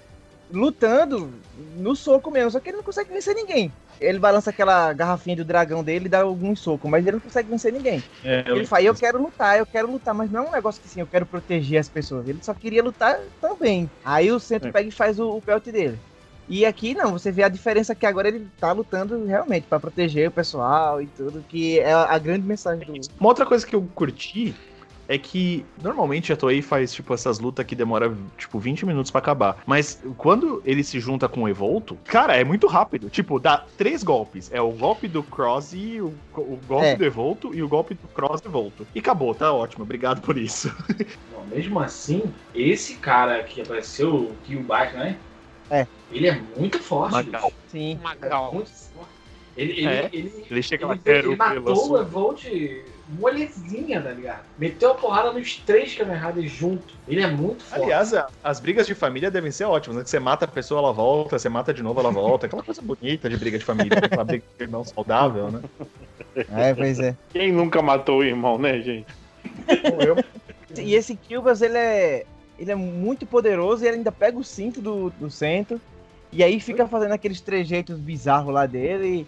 [0.54, 1.32] lutando
[1.78, 3.72] no soco mesmo, só que ele não consegue vencer ninguém.
[4.00, 7.50] Ele balança aquela garrafinha do dragão dele e dá alguns socos, mas ele não consegue
[7.50, 8.04] vencer ninguém.
[8.26, 10.88] é, Ele fala, eu quero lutar, eu quero lutar, mas não é um negócio que
[10.88, 12.28] assim, eu quero proteger as pessoas.
[12.28, 13.90] Ele só queria lutar também.
[14.04, 14.72] Aí o centro É.
[14.72, 16.00] pega e faz o, o belt dele.
[16.50, 20.28] E aqui não, você vê a diferença que agora ele tá lutando realmente pra proteger
[20.28, 23.00] o pessoal e tudo, que é a, a grande mensagem do.
[23.20, 24.54] Uma outra coisa que eu curti
[25.14, 29.20] é que normalmente a Toei faz tipo essas lutas que demora tipo 20 minutos pra
[29.20, 29.58] acabar.
[29.66, 33.10] Mas quando ele se junta com o Evolto, cara, é muito rápido.
[33.10, 34.50] Tipo, dá três golpes.
[34.54, 36.96] É o golpe do Cross e o, o golpe É.
[36.96, 38.88] do Evolto e o golpe do Cross Evolto.
[38.96, 39.84] E acabou, tá ótimo.
[39.84, 40.74] Obrigado por isso.
[41.34, 42.24] Bom, mesmo assim,
[42.56, 45.18] esse cara que apareceu, o Killbait, né?
[45.70, 45.86] É.
[46.12, 47.14] Ele é muito forte.
[47.14, 47.52] Magal.
[47.68, 47.98] Sim.
[48.00, 49.10] Uma É muito forte.
[49.58, 50.10] Ele, ele, É.
[50.14, 52.46] ele, Ele chega lá, ele, quero ele matou o sua- Evolt
[53.20, 54.44] molezinha, tá ligado?
[54.58, 56.94] Meteu a porrada nos três Kamen Riders junto.
[57.08, 57.84] Ele é muito forte.
[57.84, 60.04] Aliás, a- as brigas de família devem ser ótimas, né?
[60.04, 62.46] Que você mata a pessoa, ela volta, você mata de novo, ela volta.
[62.46, 64.06] Aquela coisa bonita de briga de família, né?
[64.06, 65.62] aquela briga de irmão saudável, né?
[66.56, 67.16] É, pois é.
[67.32, 69.08] Quem nunca matou o irmão, né, gente?
[70.00, 70.18] Eu,
[70.84, 72.26] E esse Kilbas, ele é.
[72.58, 75.82] Ele é muito poderoso e ele ainda pega o cinto do, do centro.
[76.32, 79.22] E aí fica fazendo aqueles trejeitos bizarros lá dele.
[79.22, 79.28] E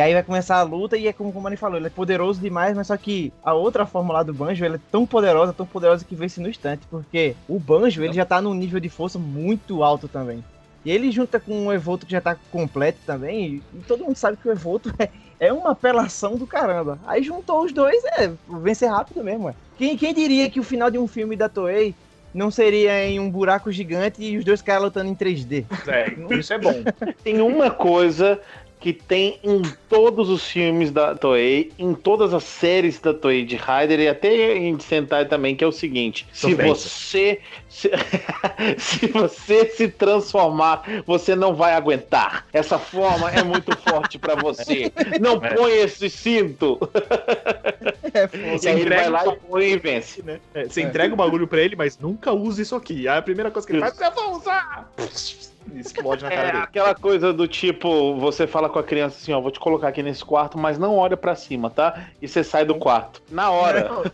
[0.00, 2.74] aí vai começar a luta e é como, como ele falou, ele é poderoso demais,
[2.76, 6.04] mas só que a outra forma lá do Banjo, ele é tão poderosa, tão poderosa
[6.04, 9.82] que vence no instante, porque o Banjo, ele já tá num nível de força muito
[9.82, 10.42] alto também.
[10.84, 14.36] E ele junta com o Evolto que já tá completo também, e todo mundo sabe
[14.36, 16.98] que o Evolto é, é uma apelação do caramba.
[17.06, 19.54] Aí juntou os dois, é, vencer rápido mesmo, é.
[19.76, 21.94] Quem, quem diria que o final de um filme da Toei
[22.34, 25.64] não seria em um buraco gigante e os dois caras lutando em 3D?
[25.86, 26.82] é, isso é bom.
[27.22, 28.40] Tem uma coisa
[28.82, 33.56] que tem em todos os filmes da Toei, em todas as séries da Toei de
[33.56, 36.74] Rider e até em Sentai também, que é o seguinte: se Sofrência.
[36.74, 37.40] você
[37.72, 37.90] se,
[38.78, 42.46] se você se transformar, você não vai aguentar.
[42.52, 44.92] Essa forma é muito forte pra você.
[45.20, 45.54] Não É.
[45.54, 46.78] põe esse cinto.
[48.12, 48.28] É,
[48.62, 50.22] E aí ele vai lá e põe e vence.
[50.22, 50.38] né?
[50.54, 53.08] É, você entrega o bagulho pra ele, mas nunca use isso aqui.
[53.08, 54.90] Aí a primeira coisa que ele faz, eu vou usar!
[55.74, 56.64] Explode na cara É dele.
[56.64, 60.02] aquela coisa do tipo, você fala com a criança assim, ó, vou te colocar aqui
[60.02, 62.08] nesse quarto, mas não olha pra cima, tá?
[62.20, 63.22] E você sai do quarto.
[63.30, 64.12] Na hora.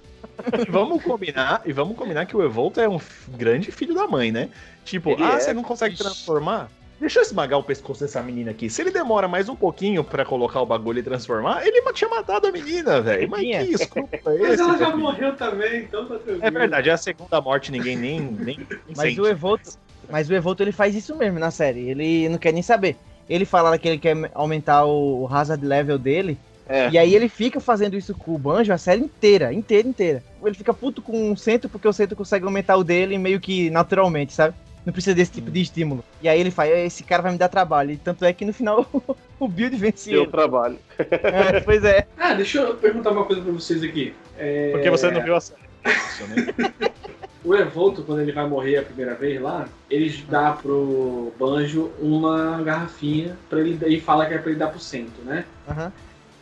[0.66, 3.00] E vamos combinar, e vamos combinar que o Evolta é um
[3.36, 4.48] grande filho da mãe, né?
[4.84, 5.40] Tipo, Ele ah, é.
[5.40, 6.70] você não consegue transformar?
[7.00, 8.68] Deixa eu esmagar o pescoço dessa menina aqui.
[8.68, 12.48] Se ele demora mais um pouquinho pra colocar o bagulho e transformar, ele tinha matado
[12.48, 13.28] a menina, velho.
[13.28, 14.62] Mas que desculpa é Mas esse?
[14.62, 14.98] ela já filho?
[14.98, 16.38] morreu também, então tá tranquilo.
[16.42, 19.20] É verdade, é a segunda morte, ninguém nem, nem, Mas sente.
[19.20, 19.70] o Evolto,
[20.10, 21.88] mas o Evolto ele faz isso mesmo na série.
[21.88, 22.96] Ele não quer nem saber.
[23.28, 26.38] Ele fala que ele quer aumentar o o hazard level dele.
[26.68, 26.90] É.
[26.90, 30.22] E aí ele fica fazendo isso com o Banjo a série inteira, inteira, inteira.
[30.44, 33.70] Ele fica puto com o centro porque o centro consegue aumentar o dele meio que
[33.70, 34.54] naturalmente, sabe?
[34.84, 36.04] Não precisa desse tipo de estímulo.
[36.22, 37.90] E aí ele fala, esse cara vai me dar trabalho.
[37.90, 38.86] E tanto é que no final
[39.40, 40.30] o Build vence Deu ele.
[40.30, 40.78] trabalho.
[40.98, 42.06] É, pois é.
[42.18, 44.14] Ah, deixa eu perguntar uma coisa pra vocês aqui.
[44.38, 45.60] É, Porque você não viu a série.
[47.44, 52.60] O Evolto, quando ele vai morrer a primeira vez lá, ele dá pro Banjo uma
[52.62, 55.44] garrafinha pra ele e fala que é pra ele dar pro Cento, né?
[55.66, 55.92] Aham.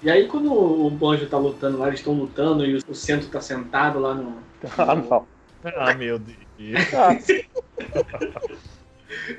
[0.03, 3.41] E aí quando o Banjo tá lutando lá, eles estão lutando e o Cento tá
[3.41, 4.39] sentado lá no.
[4.79, 5.27] Ah, não.
[5.77, 6.39] Ah, meu Deus.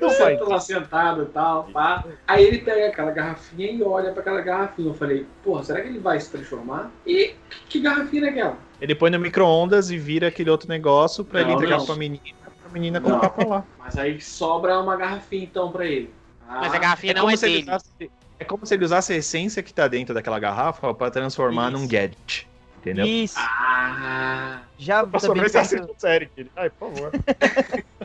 [0.00, 0.36] Não vai.
[0.36, 2.04] Lá sentado e tal, pá.
[2.26, 4.88] Aí ele pega aquela garrafinha e olha pra aquela garrafinha.
[4.88, 6.90] Eu falei, porra, será que ele vai se transformar?
[7.06, 8.58] E que, que garrafinha é aquela?
[8.80, 11.86] Ele põe no micro-ondas e vira aquele outro negócio pra ele Não, entregar não.
[11.86, 12.22] pra menina,
[12.62, 13.08] pra menina Não.
[13.10, 13.64] colocar pra lá.
[13.78, 16.10] Mas aí sobra uma garrafinha então pra ele.
[16.48, 17.68] Ah, Mas a garrafinha não como é se ele dele.
[17.68, 21.70] usasse- é como se ele usasse a essência que tá dentro daquela garrafa pra transformar
[21.72, 21.78] Isso.
[21.80, 22.46] num gadget.
[22.78, 23.04] Entendeu?
[23.06, 23.34] Isso.
[23.38, 26.50] Ah, Já Passou também nesse perto- assistiu série, ele.
[26.56, 27.10] Ai, por favor.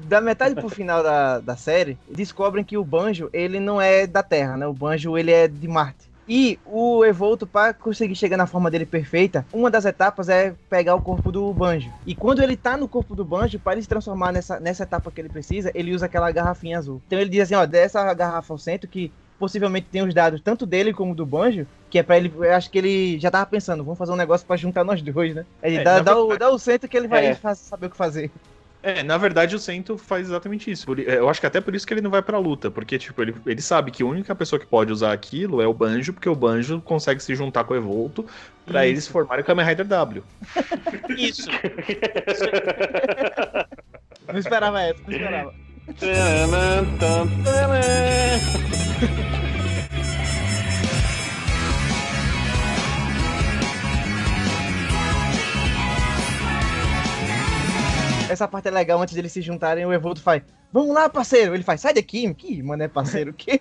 [0.00, 4.22] da metade pro final da, da série, descobrem que o Banjo, ele não é da
[4.22, 4.66] Terra, né?
[4.66, 6.10] O Banjo, ele é de Marte.
[6.26, 10.94] E o Evolto, para conseguir chegar na forma dele perfeita, uma das etapas é pegar
[10.94, 11.90] o corpo do Banjo.
[12.06, 15.10] E quando ele tá no corpo do Banjo, para ele se transformar nessa, nessa etapa
[15.10, 17.02] que ele precisa, ele usa aquela garrafinha azul.
[17.06, 20.64] Então ele diz assim, ó, dessa garrafa ao centro que possivelmente tem os dados tanto
[20.64, 23.84] dele como do Banjo, que é pra ele, eu acho que ele já tava pensando,
[23.84, 25.44] vamos fazer um negócio pra juntar nós dois, né?
[25.62, 27.54] Ele É, dá, dá, o, dá o centro que ele vai É.
[27.54, 28.30] saber o que fazer.
[28.84, 30.86] É, na verdade o Sento faz exatamente isso.
[31.06, 33.22] É, Eu acho que até por isso que ele não vai pra luta, porque tipo,
[33.22, 36.28] ele, ele sabe que a única pessoa que pode usar aquilo é o Banjo, porque
[36.28, 38.26] o Banjo consegue se juntar com o Evolto
[38.66, 40.22] pra eles formarem o Kamen Rider W.
[41.16, 41.48] Isso.
[44.28, 45.54] Não esperava essa, não esperava.
[58.34, 60.42] Essa parte é legal, antes deles se juntarem, o Evolto faz,
[60.72, 61.54] vamos lá, parceiro.
[61.54, 63.60] Ele faz, sai daqui, que, mano, é parceiro, o quê?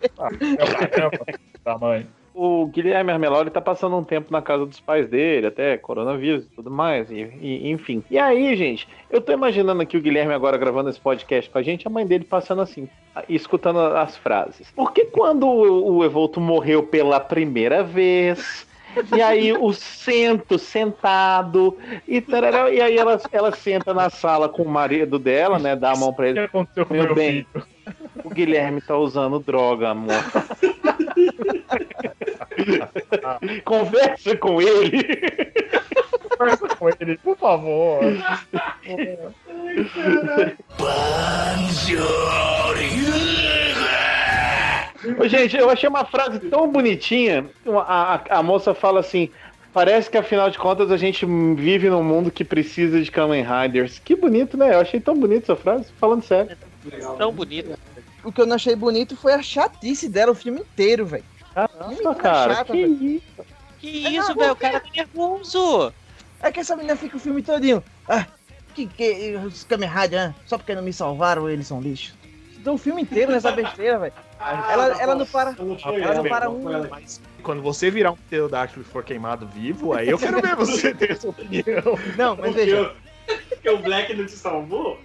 [1.63, 2.07] Tamanho.
[2.35, 6.49] O Guilherme Armeloli tá passando um tempo na casa dos pais dele, até coronavírus e
[6.49, 8.03] tudo mais, e, e- enfim.
[8.09, 11.61] E aí, gente, eu tô imaginando aqui o Guilherme agora gravando esse podcast com a
[11.61, 12.89] gente, a mãe dele passando assim,
[13.29, 14.71] e escutando as frases.
[14.75, 18.65] Porque quando o, o Evolto morreu pela primeira vez,
[19.15, 21.77] e aí o Sento sentado,
[22.07, 25.91] e, tarará, e aí ela, ela senta na sala com o marido dela, né, dá
[25.91, 26.39] a mão pra O ele.
[26.39, 27.45] que aconteceu com Meu meu bem.
[27.53, 27.65] filho?
[28.23, 30.13] O Guilherme tá usando droga, amor.
[33.65, 35.03] Conversa com ele.
[36.37, 37.99] Conversa com ele, por favor.
[45.19, 47.45] Ô, Gente, eu achei uma frase tão bonitinha.
[47.67, 49.29] A, a, a moça fala assim:
[49.73, 53.99] parece que afinal de contas a gente vive num mundo que precisa de Kamen Riders.
[53.99, 54.73] Que bonito, né?
[54.73, 56.55] Eu achei tão bonito essa frase, falando sério.
[56.85, 57.15] legal.
[57.17, 57.77] Tão bonito.
[58.23, 61.25] O que eu não achei bonito foi a chatice dela o filme inteiro, velho.
[61.53, 62.55] Caramba, cara.
[62.55, 63.03] chata, que velho.
[63.03, 63.45] isso?
[63.79, 64.53] Que É, isso, velho?
[64.53, 65.93] O cara tá nervoso.
[66.41, 67.83] É que essa menina fica o filme todinho.
[68.07, 68.25] Ah,
[68.73, 69.35] que que.
[69.45, 72.15] Os Kamen Rider, ah, só porque não me salvaram, eles são lixo.
[72.59, 74.13] Deu o filme inteiro nessa besteira, velho.
[74.69, 76.87] Ela- ela não para- ela não para um-.
[76.89, 80.93] Mas quando você virar um pterodáctilo e for queimado vivo, aí eu quero ver você
[80.93, 81.63] ter essa opinião.
[82.17, 82.93] Não, mas veja.
[83.49, 84.99] Porque o Black não te salvou?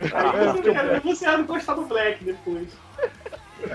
[0.00, 2.68] Aí eu quero ver você não gostar do Black depois.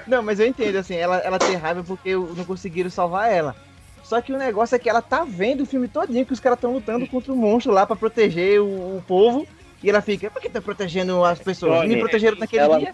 [0.07, 3.55] Não, mas eu entendo, assim, ela, ela tem raiva porque não conseguiram salvar ela.
[4.03, 6.57] Só que o negócio é que ela tá vendo o filme todinho que os caras
[6.57, 9.47] estão lutando contra o monstro lá pra proteger o, o povo.
[9.83, 11.87] E ela fica, por que tá protegendo as pessoas?
[11.87, 12.93] Me protegeram naquele ela- dia.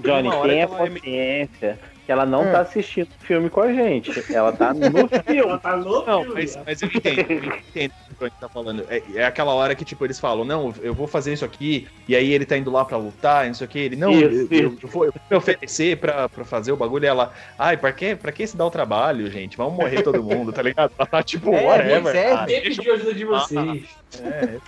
[0.00, 2.52] Johnny, tenha ela é consciência que ela não Hum.
[2.52, 4.12] tá assistindo o filme com a gente.
[4.32, 5.58] Ela tá no Ela filme.
[5.58, 6.10] tá louca.
[6.10, 8.84] Não, mas, mas eu entendo, eu entendo o que o tá falando.
[8.90, 12.14] É, é aquela hora que, tipo, eles falam, não, eu vou fazer isso aqui, e
[12.14, 14.24] aí ele tá indo lá pra lutar, e não sei o que, ele, não, Isso,
[14.24, 14.78] eu, isso.
[14.82, 17.90] eu vou, eu vou me oferecer pra, pra fazer o bagulho, e ela, ai, pra
[17.90, 19.56] que, pra que se dar o trabalho, gente?
[19.56, 20.92] Vamos morrer todo mundo, tá ligado?
[20.98, 22.14] Ela tá, tipo, É, whatever.
[22.14, 22.32] é.
[22.32, 23.84] ah, deixa ajuda de vocês?
[24.22, 24.58] eu- é.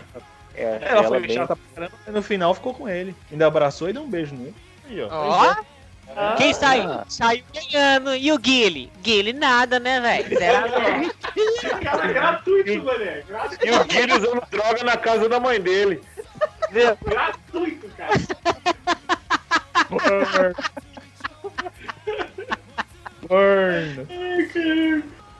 [0.58, 3.14] É, Ela foi bem- chata pra caramba, mas no final ficou com ele.
[3.30, 4.54] Ainda abraçou e deu um beijo nele.
[4.88, 5.08] Aí, ó.
[5.10, 5.54] Ó,
[6.16, 6.34] Ah.
[6.38, 7.00] quem saiu?
[7.08, 8.14] Saiu ganhando.
[8.14, 8.90] E o Guile?
[9.02, 10.28] Guile nada, né, velho?
[10.38, 10.68] Zero.
[11.82, 13.22] Cara, gratuito, mané.
[13.28, 16.00] Gratuito, E o Guilherme usando droga na casa da mãe dele.
[17.04, 18.12] gratuito, cara.
[23.28, 24.06] Burn.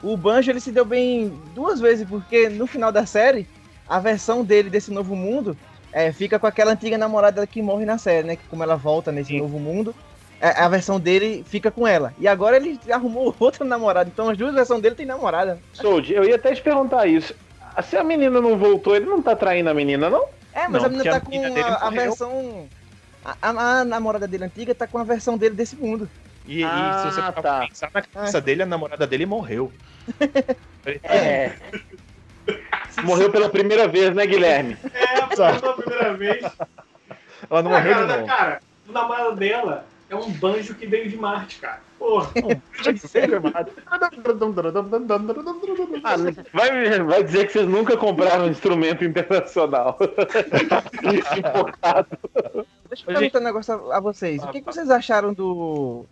[0.02, 3.48] O Banjo ele se deu bem duas vezes, porque no final da série,
[3.88, 5.56] a versão dele desse novo mundo
[5.96, 8.36] é, fica com aquela antiga namorada que morre na série, né?
[8.36, 9.38] Que como ela volta nesse Sim.
[9.38, 9.94] novo mundo,
[10.38, 12.12] é, a versão dele fica com ela.
[12.18, 15.58] E agora ele arrumou outra namorada, então as duas versões dele tem namorada.
[15.72, 17.34] Sold, eu ia até te perguntar isso.
[17.82, 20.24] Se a menina não voltou, ele não tá traindo a menina, não?
[20.52, 22.68] É, mas Não, a menina tá a com menina dele a, a versão.
[23.24, 26.08] A, a- a namorada dele antiga tá com a versão dele desse mundo.
[26.46, 27.66] E, e Ah, se você parar tá.
[27.66, 29.72] pensar na cabeça dele, a namorada dele morreu.
[31.02, 31.50] É.
[33.02, 34.76] Morreu pela primeira vez, né, Guilherme?
[34.92, 36.44] É, pela primeira vez.
[37.50, 38.26] Ela não Ah, morreu cara, de novo.
[38.26, 41.84] cara, o namorado dela é um banjo que veio de Marte, cara.
[41.98, 42.30] Porra.
[46.04, 46.16] Ah,
[46.52, 49.98] vai, vai dizer que vocês nunca compraram um instrumento internacional.
[51.38, 52.18] Importado.
[52.88, 54.42] Deixa eu perguntar um negócio a, a vocês.
[54.42, 56.04] O que, que vocês acharam do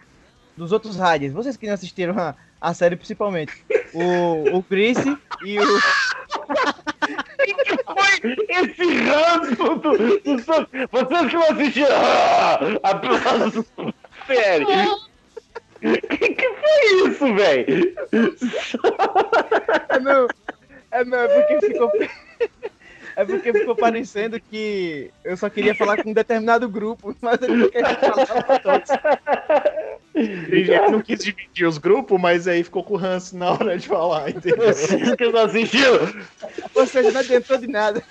[0.56, 1.32] dos outros Riders?
[1.32, 3.64] Vocês que não assistiram a, a série principalmente.
[3.92, 4.98] O, o Chris
[5.44, 5.80] e o.
[7.84, 9.98] Foi esse ranço do, do,
[10.90, 11.96] Vocês que não assistiram.
[12.82, 13.66] Aplausos.
[14.26, 14.66] Sério.
[15.80, 17.94] Que que foi isso, velho?
[19.90, 20.28] É, meu,
[20.94, 21.90] É, não, é porque ficou.
[23.16, 27.56] É porque ficou parecendo que eu só queria falar com um determinado grupo, mas ele
[27.56, 28.90] não queria falar pra todos.
[30.14, 33.86] Ele não quis dividir os grupos, mas aí ficou com o ranço na hora de
[33.86, 34.66] falar, entendeu?
[35.16, 35.92] que não assistiu.
[36.74, 38.02] Ou seja, não adiantou de nada.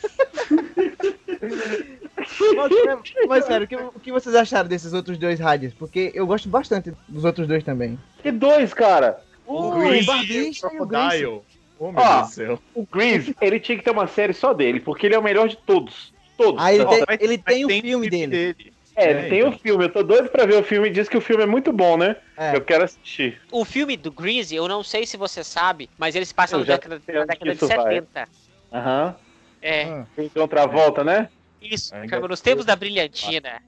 [2.56, 5.74] Mas, mas sério, o que, o que vocês acharam desses outros dois rádios?
[5.74, 7.99] Porque eu gosto bastante dos outros dois também.
[8.22, 9.20] Que dois, cara.
[9.45, 11.43] O Grease Barbista e o.
[11.86, 12.16] Oh, meu Ó.
[12.18, 12.60] Deus do céu.
[12.74, 15.48] O Grease, ele tinha que ter uma série só dele, porque ele é o melhor
[15.50, 16.14] de todos.
[16.38, 16.62] Todos.
[16.64, 18.74] Aí ele tem, Mas- ele mas tem o filme dele.
[18.96, 19.50] É, É, ele tem então.
[19.52, 19.84] o filme.
[19.86, 20.90] Eu tô doido pra ver o filme.
[20.90, 22.16] Diz que o filme é muito bom, né?
[22.38, 22.56] É.
[22.56, 23.42] Eu quero assistir.
[23.52, 26.64] O filme do Greasy, eu não sei se você sabe, mas ele se passa na
[26.64, 27.78] década, na década que de isso vai.
[27.78, 28.28] 70.
[28.72, 29.16] Aham.
[29.62, 30.06] É, Ah.
[30.16, 31.28] Tem outra volta, né?
[31.62, 31.94] isso.
[31.96, 33.62] Ainda Cara, nos tempos da brilhantina.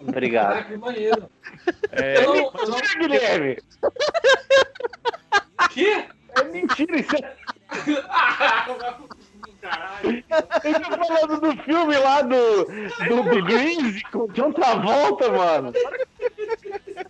[0.00, 0.48] Obrigado.
[0.48, 1.30] Caraca, que maneiro.
[1.92, 2.52] É, Eu não,
[3.00, 3.58] Guilherme!
[5.70, 6.04] Quê?
[6.36, 7.34] É mentira, isso é...
[9.60, 10.08] Caralho.
[10.08, 15.72] Ele tá falando do filme lá do, do, do Grease com o John Travolta, mano.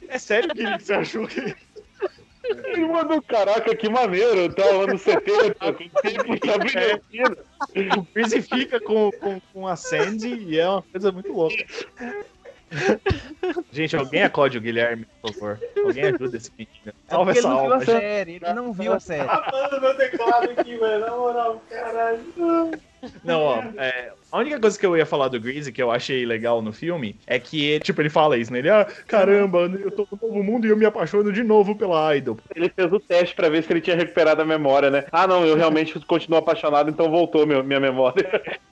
[0.08, 1.54] é sério que você achou que.
[2.42, 4.40] Ele mandou, caraca, que maneiro.
[4.40, 7.36] Eu tava anos 70, com tempo da brilhantina.
[7.96, 11.64] O Greasy fica com, com, com a Sandy e é uma coisa muito louca.
[13.70, 15.60] Gente, alguém acode o Guilherme, por favor.
[15.84, 16.72] Alguém ajuda esse menino.
[16.86, 17.76] É Salva porque ele essa não viu alma.
[17.76, 19.28] a série, ele não viu a série.
[19.28, 21.00] Tá falando meu teclado aqui, velho.
[21.00, 22.24] Na moral, caralho.
[23.24, 26.24] Não, ó, é, a única coisa que eu ia falar do Greasy que eu achei
[26.24, 28.58] legal no filme é que, ele, tipo, ele fala isso, né?
[28.58, 32.14] Ele, ah, caramba, eu tô no novo mundo e eu me apaixono de novo pela
[32.16, 32.38] Idol.
[32.54, 35.04] Ele fez o teste pra ver se ele tinha recuperado a memória, né?
[35.10, 38.40] Ah, não, eu realmente continuo apaixonado, então voltou meu, minha memória.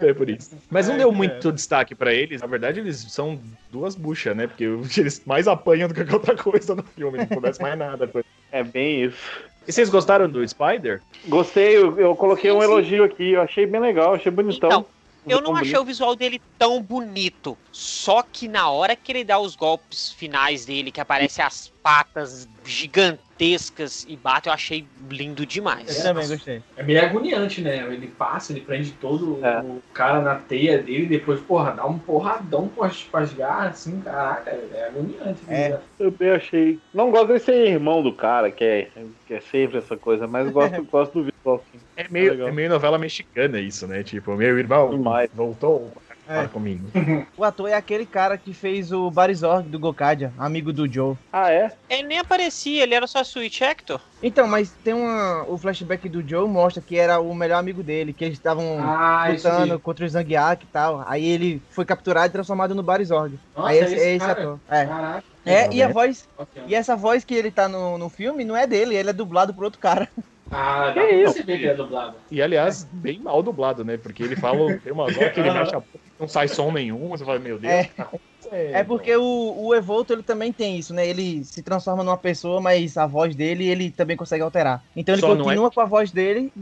[0.00, 0.54] É por isso.
[0.68, 2.42] Mas não deu muito destaque pra eles.
[2.42, 3.40] Na verdade, eles são
[3.70, 4.46] duas buchas, né?
[4.46, 4.64] Porque
[5.00, 7.18] eles mais apanham do que qualquer outra coisa no filme.
[7.18, 8.10] Não acontece mais nada.
[8.52, 9.49] É bem isso.
[9.66, 11.02] E vocês gostaram do Spider?
[11.26, 12.66] Gostei, eu, eu coloquei Sim, um sim.
[12.66, 14.68] elogio aqui, eu achei bem legal, achei bonitão.
[14.68, 14.86] Então,
[15.28, 17.56] eu não achei o visual dele tão bonito.
[17.70, 22.48] Só que na hora que ele dá os golpes finais dele, que aparecem as patas
[22.64, 26.02] gigantescas e bate, eu achei lindo Eu demais.
[26.02, 26.62] também gostei.
[26.76, 27.78] É meio agoniante, né?
[27.92, 29.60] Ele passa, ele prende todo É.
[29.60, 33.32] o cara na teia dele e depois, porra, dá um porradão com as, com as
[33.32, 35.40] garras, assim, caraca, é agoniante.
[35.48, 35.68] É.
[35.70, 35.80] né?
[35.98, 36.78] Eu bem achei.
[36.92, 38.88] Não gosto de ser irmão do cara, que é,
[39.26, 41.80] que é sempre essa coisa, mas gosto, gosto do visual sim.
[41.96, 42.48] É meio, Legal.
[42.48, 44.02] é meio novela mexicana isso, né?
[44.02, 45.30] Tipo, meu irmão Demais.
[45.34, 46.09] voltou É.
[46.34, 46.88] para comigo.
[47.36, 51.16] O ator é aquele cara que fez o Barizorg do Gokadia, amigo do Joe.
[51.32, 51.72] Ah, é?
[51.88, 54.00] Ele nem aparecia, ele era só Switch Hector.
[54.22, 55.44] Então, mas tem uma.
[55.48, 59.28] O flashback do Joe mostra que era o melhor amigo dele, que eles estavam Ah,
[59.30, 61.02] lutando contra o Zangiak e tal.
[61.06, 63.38] Aí ele foi capturado e transformado no Barizorg.
[63.56, 64.40] Nossa, Aí esse, esse é esse cara?
[64.42, 64.60] ator.
[64.68, 64.86] É.
[64.86, 65.24] Caraca.
[65.46, 66.28] É, e a voz.
[66.38, 66.66] Bacana.
[66.68, 69.54] E essa voz que ele tá no, no filme não é dele, ele é dublado
[69.54, 70.06] por outro cara.
[70.50, 71.34] Ah, dá Que pra isso?
[71.34, 72.16] perceber que é dublado.
[72.30, 73.96] E aliás, bem mal dublado, né?
[73.96, 77.08] Porque ele fala, tem umas horas que ele mexe a boca, não sai som nenhum.
[77.10, 77.72] Você fala, meu Deus.
[77.72, 77.84] É.
[77.84, 78.30] tá acontecendo?
[78.52, 81.06] É porque o, o Evolto ele também tem isso, né?
[81.06, 84.82] Ele se transforma numa pessoa, mas a voz dele ele também consegue alterar.
[84.96, 86.52] Então ele Só é- continua com a voz dele,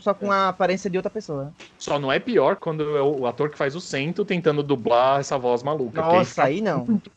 [0.00, 1.52] só com a aparência de outra pessoa.
[1.78, 5.38] Só não é pior quando é o ator que faz o Cento tentando dublar essa
[5.38, 6.02] voz maluca.
[6.02, 6.84] porque Nossa, aí não.
[6.84, 7.10] fica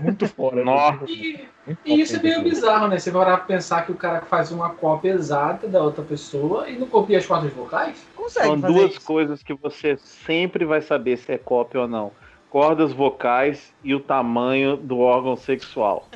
[0.00, 0.64] muito fora.
[0.64, 1.04] Nossa.
[1.06, 2.98] E, Muito e isso é meio bizarro, né?
[2.98, 6.68] Você vai parar pra pensar que o cara faz uma cópia exata da outra pessoa
[6.68, 8.06] e não copia as cordas vocais?
[8.16, 9.02] Consegue São fazer duas isso.
[9.02, 12.12] coisas que você sempre vai saber se é cópia ou não.
[12.48, 16.08] Cordas vocais e o tamanho do órgão sexual.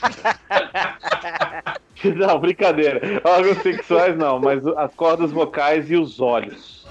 [2.16, 3.20] não, brincadeira.
[3.22, 6.86] Órgãos sexuais não, mas as cordas vocais e os olhos.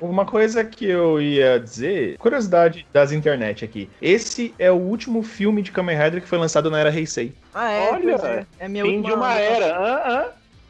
[0.00, 3.90] Uma coisa que eu ia dizer, curiosidade das internet aqui.
[4.00, 7.34] Esse é o último filme de Kamen Rider que foi lançado na era Heisei.
[7.54, 7.90] Ah, é?
[7.90, 8.46] Olha, é.
[8.58, 9.76] É minha Fim de uma era.
[9.78, 10.02] Hã,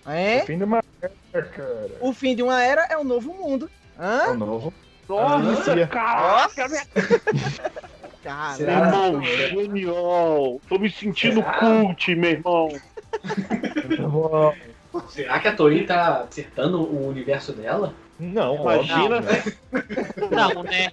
[0.06, 0.12] hã?
[0.12, 0.42] É?
[0.42, 1.90] O fim de uma era, cara.
[2.00, 3.68] O fim de uma era é o novo mundo.
[3.98, 4.34] É o Hã?
[4.34, 4.72] novo.
[5.08, 5.86] Nossa, Nossa.
[5.86, 6.82] caraca, minha
[8.56, 8.86] Será?
[8.86, 10.60] irmão, genial.
[10.68, 12.68] Tô me sentindo cult, meu irmão.
[15.08, 17.94] Será que a Toei tá acertando o universo dela?
[18.18, 20.90] Não, Imagina, óbvio, Não, né?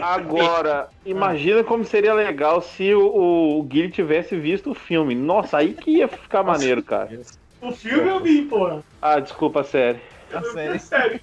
[0.00, 5.14] Agora, imagina como seria legal se o, o Guilherme tivesse visto o filme.
[5.14, 7.20] Nossa, aí que ia ficar maneiro, cara.
[7.62, 8.84] O filme eu vi, porra.
[9.00, 10.00] Ah, desculpa, série.
[10.32, 10.78] a série.
[10.78, 11.20] Sério.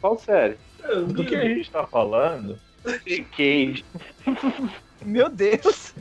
[0.00, 0.56] Qual série?
[1.08, 2.58] Do que a gente tá falando?
[3.36, 3.84] Cage.
[5.04, 5.94] Meu Deus.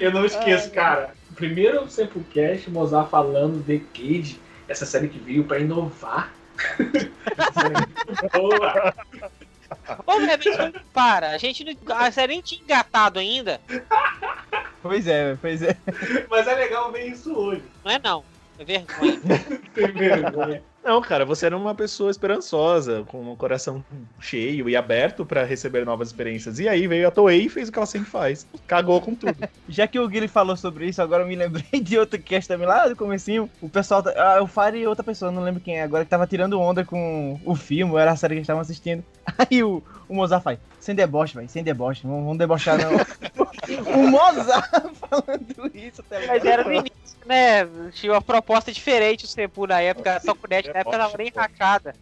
[0.00, 1.10] Eu não esqueço, cara.
[1.34, 6.32] Primeiro Samplecast, Mozart falando de Cage, essa série que veio pra inovar.
[8.32, 8.94] Boa.
[10.06, 13.60] Ô, velho, mas para, a gente não, a série nem tinha engatado ainda.
[14.82, 15.76] Pois é, pois é.
[16.30, 17.62] Mas é legal ver isso hoje.
[17.84, 18.24] Não é não.
[18.58, 19.20] É vergonha.
[19.74, 20.62] Tem vergonha.
[20.88, 23.84] Não, cara, você era uma pessoa esperançosa, com um coração
[24.18, 26.58] cheio e aberto pra receber novas experiências.
[26.58, 28.46] E aí veio a Toei e fez o que ela sempre faz.
[28.66, 29.36] Cagou com tudo.
[29.68, 32.66] Já que o Guilherme falou sobre isso, agora eu me lembrei de outro cast também
[32.66, 33.50] lá do comecinho.
[33.60, 36.10] O pessoal, tá- ah, o Fire e outra pessoa, não lembro quem é, agora que
[36.10, 39.04] tava tirando onda com o filme, era a série que eles estavam assistindo.
[39.36, 42.92] Aí o, o Mozart faz, sem deboche, velho, sem deboche, não vamos debochar não.
[43.76, 44.70] O Mozart
[45.08, 46.36] falando isso, tá ligado?
[46.36, 47.68] Mas era no início, né?
[47.92, 51.94] Tinha uma proposta diferente o Sebu na época, a Tokunet na época tava nem rachada.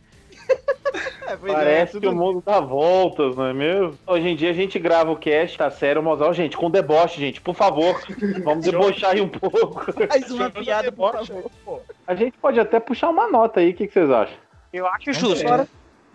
[1.27, 3.99] É, é, Parece que o mundo dá voltas, não é mesmo?
[4.07, 6.35] Hoje em dia a gente grava o cast, tá sério, Mozart.
[6.35, 8.01] Gente, com deboche, gente, por favor.
[8.45, 9.87] Vamos debochar aí um pouco.
[10.09, 11.33] Mais uma piada, por deboche
[11.65, 11.83] favor.
[12.07, 14.37] A gente pode até puxar uma nota aí, o que, que vocês acham?
[14.73, 15.45] Eu acho justo.
[15.45, 15.67] embora.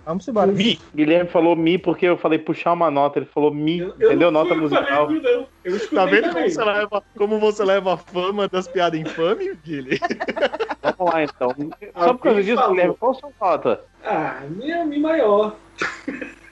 [0.06, 0.52] Vamos embora.
[0.52, 0.80] Mi.
[0.96, 4.32] Guilherme falou mi porque eu falei puxar uma nota, ele falou mi, entendeu?
[4.32, 5.06] não Nota fui- musical.
[5.08, 5.48] falei, não.
[5.64, 6.34] Eu Tá vendo também.
[6.34, 10.00] como você, leva, como você leva a fama das piadas infames, Guilherme?
[10.98, 11.56] Vamos lá então.
[11.96, 12.72] Só por causa disso, falou.
[12.72, 13.82] Guilherme, qual a sua nota?
[14.04, 15.56] Ah, minha Mi maior.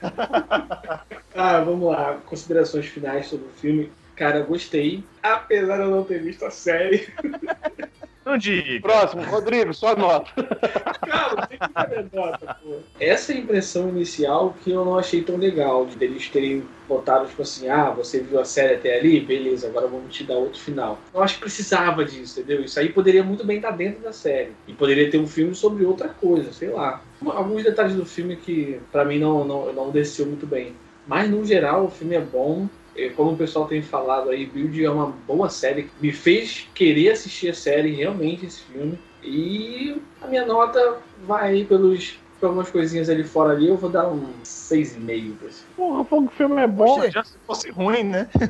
[1.34, 2.18] ah, vamos lá.
[2.26, 3.90] Considerações finais sobre o filme.
[4.16, 5.02] Cara, eu gostei.
[5.22, 7.08] Apesar de eu não ter visto a série.
[8.30, 8.80] Não diga.
[8.80, 10.30] Próximo, Rodrigo, sua nota.
[11.04, 12.76] Cara, tem que ter nota, pô.
[13.00, 15.84] Essa é a impressão inicial que eu não achei tão legal.
[15.84, 19.18] De eles terem botado, tipo assim, ah, você viu a série até ali?
[19.18, 21.00] Beleza, agora vamos te dar outro final.
[21.12, 22.64] Eu acho que precisava disso, entendeu?
[22.64, 24.52] Isso aí poderia muito bem estar dentro da série.
[24.68, 27.02] E poderia ter um filme sobre outra coisa, sei lá.
[27.26, 30.72] Alguns detalhes do filme que, pra mim, não, não, não desceu muito bem.
[31.04, 32.68] Mas, no geral, o filme é bom.
[33.00, 35.90] Eh, Como o pessoal tem falado aí, Build é uma boa série.
[36.00, 38.98] Me fez querer assistir a série, realmente, esse filme.
[39.22, 43.68] E a minha nota vai pelos, por algumas coisinhas ali fora ali.
[43.68, 45.74] Eu vou dar um 6,5 pra esse filme.
[45.76, 46.96] Porra, pô, o filme é bom.
[46.96, 48.26] Poxa, Já se fosse ruim, né?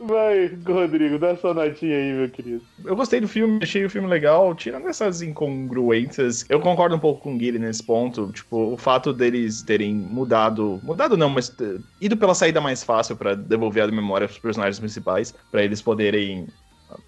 [0.00, 2.62] Vai, Rodrigo, dá sua notinha aí, meu querido.
[2.84, 6.44] Eu gostei do filme, achei o filme legal, tirando essas incongruências.
[6.48, 8.32] Eu concordo um pouco com o Guilherme nesse ponto.
[8.32, 10.80] Tipo, o fato deles terem mudado.
[10.82, 14.80] Mudado não, mas eh, ido pela saída mais fácil pra devolver a memória pros personagens
[14.80, 16.48] principais, pra eles poderem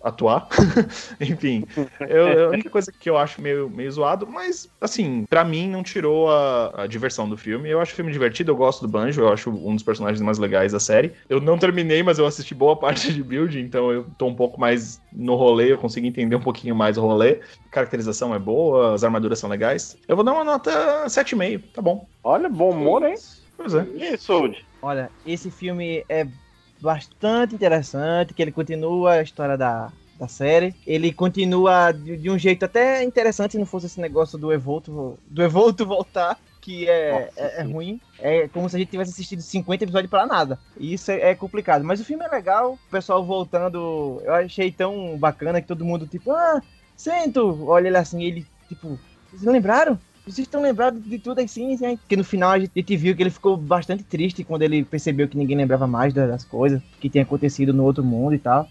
[0.03, 0.49] atuar.
[1.21, 1.65] Enfim,
[2.09, 5.83] eu- a única coisa que eu acho meio, meio zoado, mas assim, pra mim não
[5.83, 7.69] tirou a, a diversão do filme.
[7.71, 10.39] Eu acho o filme divertido, eu gosto do Banjo, eu acho um dos personagens mais
[10.39, 11.15] legais da série.
[11.29, 14.61] Eu não terminei, mas eu assisti boa parte de build, então eu tô um pouco
[14.61, 17.41] mais no rolê, eu consigo entender um pouquinho mais o rolê.
[17.67, 19.97] A caracterização é boa, as armaduras são legais.
[20.09, 22.09] Eu vou dar uma nota 7,5, tá bom.
[22.23, 23.15] Olha, bom humor, hein?
[23.57, 23.87] Pois é.
[23.95, 24.57] E aí, Sold?
[24.83, 26.27] Olha, esse filme é
[26.81, 30.75] bastante interessante, que ele continua a história da, da série.
[30.87, 35.19] Ele continua de, de um jeito até interessante, se não fosse esse negócio do Evolto,
[35.27, 38.01] do Evolto voltar, que é, Nossa, é, é ruim.
[38.19, 40.59] É como se a gente tivesse assistido 50 episódios pra nada.
[40.79, 41.85] E isso é, é complicado.
[41.85, 46.07] Mas o filme é legal, o pessoal voltando, eu achei tão bacana que todo mundo,
[46.07, 46.63] tipo, ah,
[46.97, 48.99] sento, olha ele assim, ele, tipo,
[49.31, 49.99] vocês lembraram?
[50.31, 53.23] Vocês estão lembrados de tudo assim, assim, Porque no final a gente, gente viu que
[53.23, 57.11] ele ficou bastante triste quando ele percebeu que ninguém lembrava mais das das coisas que
[57.11, 58.69] tinha acontecido no outro mundo e tal.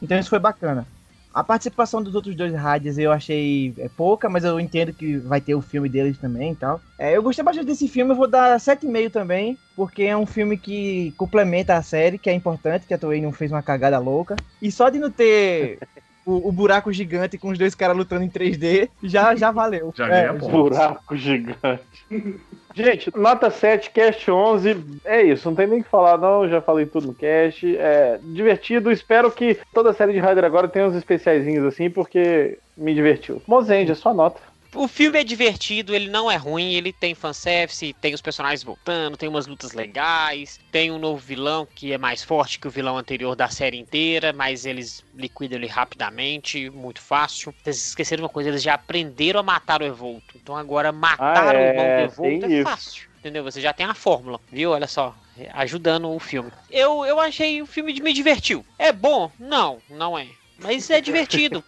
[0.00, 0.86] Então isso foi bacana.
[1.32, 5.40] A participação dos outros dois rádios eu achei é, pouca, mas eu entendo que vai
[5.40, 6.80] ter o filme deles também e tal.
[6.98, 10.56] É, eu gostei bastante desse filme, eu vou dar 7,5 também, porque é um filme
[10.56, 14.34] que complementa a série, que é importante, que a Toei não fez uma cagada louca.
[14.60, 15.78] E só de não ter
[16.26, 19.92] o, o buraco gigante com os dois caras lutando em 3D, já, já valeu.
[19.96, 20.50] Já É, ganha ponto.
[20.50, 21.82] Buraco gigante.
[22.72, 25.00] Gente, nota 7, cast 11.
[25.04, 26.48] É isso, não tem nem o que falar, não.
[26.48, 27.76] Já falei tudo no cast.
[27.76, 28.92] É divertido.
[28.92, 33.42] Espero que toda a série de Rider agora tenha uns especiaizinhos assim, porque me divertiu.
[33.46, 34.40] Mozende, a sua nota.
[34.74, 39.16] O filme é divertido, ele não é ruim, ele tem fanservice, tem os personagens voltando,
[39.16, 42.96] tem umas lutas legais, tem um novo vilão que é mais forte que o vilão
[42.96, 47.52] anterior da série inteira, mas eles liquidam ele rapidamente, muito fácil.
[47.62, 50.36] Vocês esqueceram uma coisa, eles já aprenderam a matar o Evolto.
[50.36, 52.62] Então agora matar Ah, o é, irmão do Evolto é isso.
[52.70, 53.10] fácil.
[53.18, 53.44] Entendeu?
[53.44, 54.70] Você já tem a fórmula, viu?
[54.70, 55.14] Olha só,
[55.52, 56.50] ajudando o filme.
[56.70, 58.64] Eu, eu achei o filme de me divertiu.
[58.78, 59.30] É bom?
[59.38, 60.26] Não, não é.
[60.62, 61.64] Mas é divertido.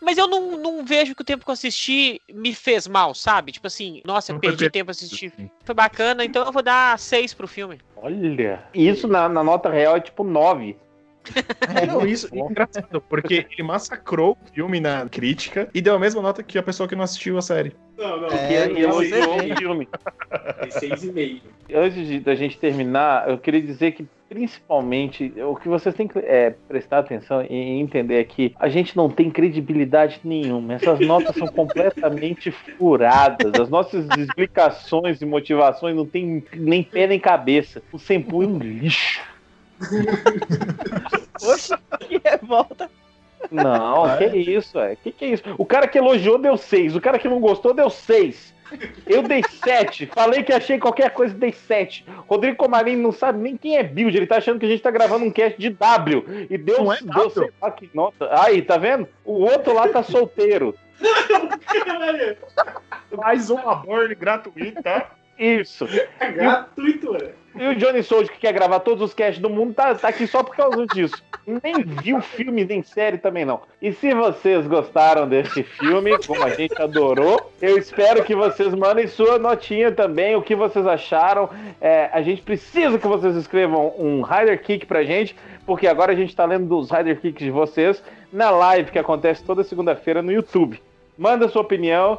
[0.00, 3.52] Mas eu não, não vejo que o tempo que eu assisti me fez mal, sabe?
[3.52, 5.32] Tipo assim, nossa, Não perdi per- tempo assistir.
[5.64, 7.80] Foi bacana, então eu vou dar seis pro filme.
[7.96, 8.64] Olha.
[8.74, 10.76] Isso na, na nota real é tipo 9.
[11.86, 16.22] Não, isso é engraçado, porque ele massacrou o filme na crítica e deu a mesma
[16.22, 17.72] nota que a pessoa que não assistiu a série.
[17.96, 18.28] Não, não.
[18.28, 19.88] É, e elogiou o filme.
[20.60, 21.40] Tem 6,5.
[21.74, 26.18] Antes de, da gente terminar, eu queria dizer que, principalmente, o que vocês têm que
[26.18, 30.74] é, prestar atenção e entender é que a gente não tem credibilidade nenhuma.
[30.74, 33.58] Essas notas são completamente furadas.
[33.58, 37.82] As nossas explicações e motivações não tem nem pé nem cabeça.
[37.90, 39.35] O Senpu é um lixo.
[41.38, 42.90] Poxa, que revolta.
[43.50, 44.96] Não, que isso, é.
[44.96, 45.42] Que que é isso?
[45.58, 48.54] O cara que elogiou deu 6, o cara que não gostou deu 6.
[49.06, 50.06] Eu dei 7.
[50.06, 52.04] Falei que achei qualquer coisa, dei 7.
[52.26, 54.16] Rodrigo Comarim não sabe nem quem é build.
[54.16, 56.46] Ele tá achando que a gente tá gravando um cast de W.
[56.50, 58.28] E deu, Não é deu sei lá que nota.
[58.42, 59.08] Aí, tá vendo?
[59.24, 60.74] O outro lá tá solteiro.
[63.16, 65.10] Mais um aborne gratuito, tá?
[65.38, 65.86] Isso.
[66.18, 67.34] É gratuito, velho.
[67.58, 70.26] E o Johnny Souza, que quer gravar todos os casts do mundo, tá, tá aqui
[70.26, 71.22] só por causa disso.
[71.46, 73.60] Nem viu filme, nem série também não.
[73.80, 79.06] E se vocês gostaram desse filme, como a gente adorou, eu espero que vocês mandem
[79.06, 81.48] sua notinha também, o que vocês acharam.
[81.80, 85.34] É, a gente precisa que vocês escrevam um Rider Kick pra gente,
[85.64, 88.02] porque agora a gente tá lendo dos Rider Kicks de vocês
[88.32, 90.82] na live que acontece toda segunda-feira no YouTube.
[91.16, 92.18] Manda sua opinião.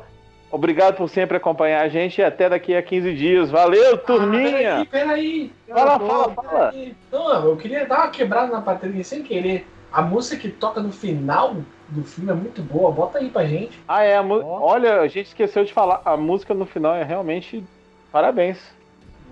[0.49, 3.51] Obrigado por sempre acompanhar a gente e até daqui a 15 dias.
[3.51, 4.81] Valeu, turminha!
[4.81, 5.51] Ah, peraí, peraí.
[5.67, 6.71] Fala, fala, fala.
[6.71, 6.95] peraí.
[7.11, 9.67] Não, eu queria dar uma quebrada na patrinha sem querer.
[9.91, 11.55] A música que toca no final
[11.89, 12.91] do filme é muito boa.
[12.91, 13.77] Bota aí pra gente.
[13.87, 14.15] Ah, é.
[14.17, 16.01] a mu- Olha, a gente esqueceu de falar.
[16.05, 17.63] A música no final é realmente.
[18.11, 18.57] Parabéns.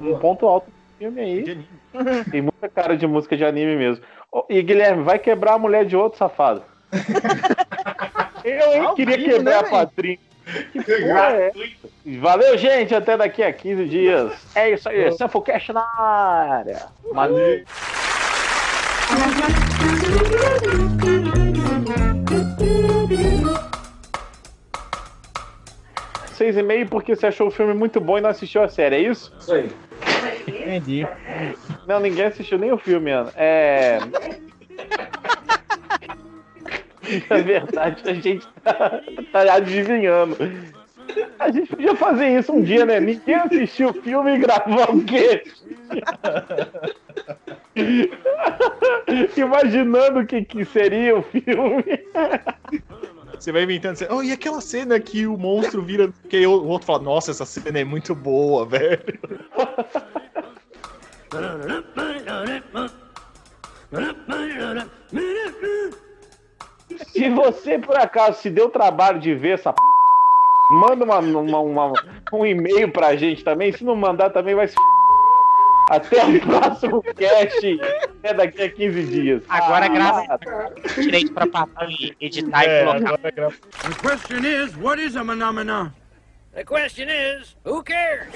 [0.01, 0.19] Um Boa.
[0.19, 1.65] ponto alto do filme aí.
[2.29, 4.03] Tem muita cara de música de anime mesmo.
[4.49, 6.61] E Guilherme, vai quebrar a mulher de outro safado.
[8.43, 10.19] Eu, hein, queria vivo, quebrar né, a velho?
[10.71, 11.51] Que porra é?
[12.19, 12.93] Valeu, gente.
[12.93, 14.33] Até daqui a 15 dias.
[14.53, 15.11] É isso aí.
[15.13, 16.85] Samfocast na área.
[17.11, 17.63] Valeu.
[26.33, 28.95] Seis e meio porque você achou o filme muito bom e não assistiu a série,
[28.95, 29.33] é isso?
[29.39, 29.71] Isso aí.
[30.47, 31.07] Entendi.
[31.87, 33.31] Não, ninguém assistiu nem o filme, Ana.
[33.35, 33.99] É.
[37.29, 39.01] Na verdade, a gente tá,
[39.31, 40.37] tá adivinhando.
[41.39, 42.99] A gente podia fazer isso um dia, né?
[42.99, 45.43] Ninguém assistiu o filme e gravou o quê?
[49.37, 51.83] Imaginando o que, que seria o filme.
[53.39, 56.11] Você vai inventando assim, oh, e aquela cena que o monstro vira.
[56.29, 58.99] Que o outro fala, nossa, essa cena é muito boa, velho.
[67.15, 69.81] Se você, por acaso, se deu trabalho de ver essa p...
[70.71, 71.93] manda uma, uma- uma-
[72.33, 73.71] um e-mail pra gente também.
[73.71, 74.83] Se não mandar, também vai se f...
[75.87, 77.79] Até o próximo cast.
[78.19, 79.43] Até daqui a 15 dias.
[79.47, 80.39] Agora Ah, grava
[80.97, 83.13] direito pra patrão e editar e colocar.
[83.13, 83.31] agora.
[83.83, 85.89] The question is, what is a phenomenon?
[86.55, 88.27] The question is, who cares?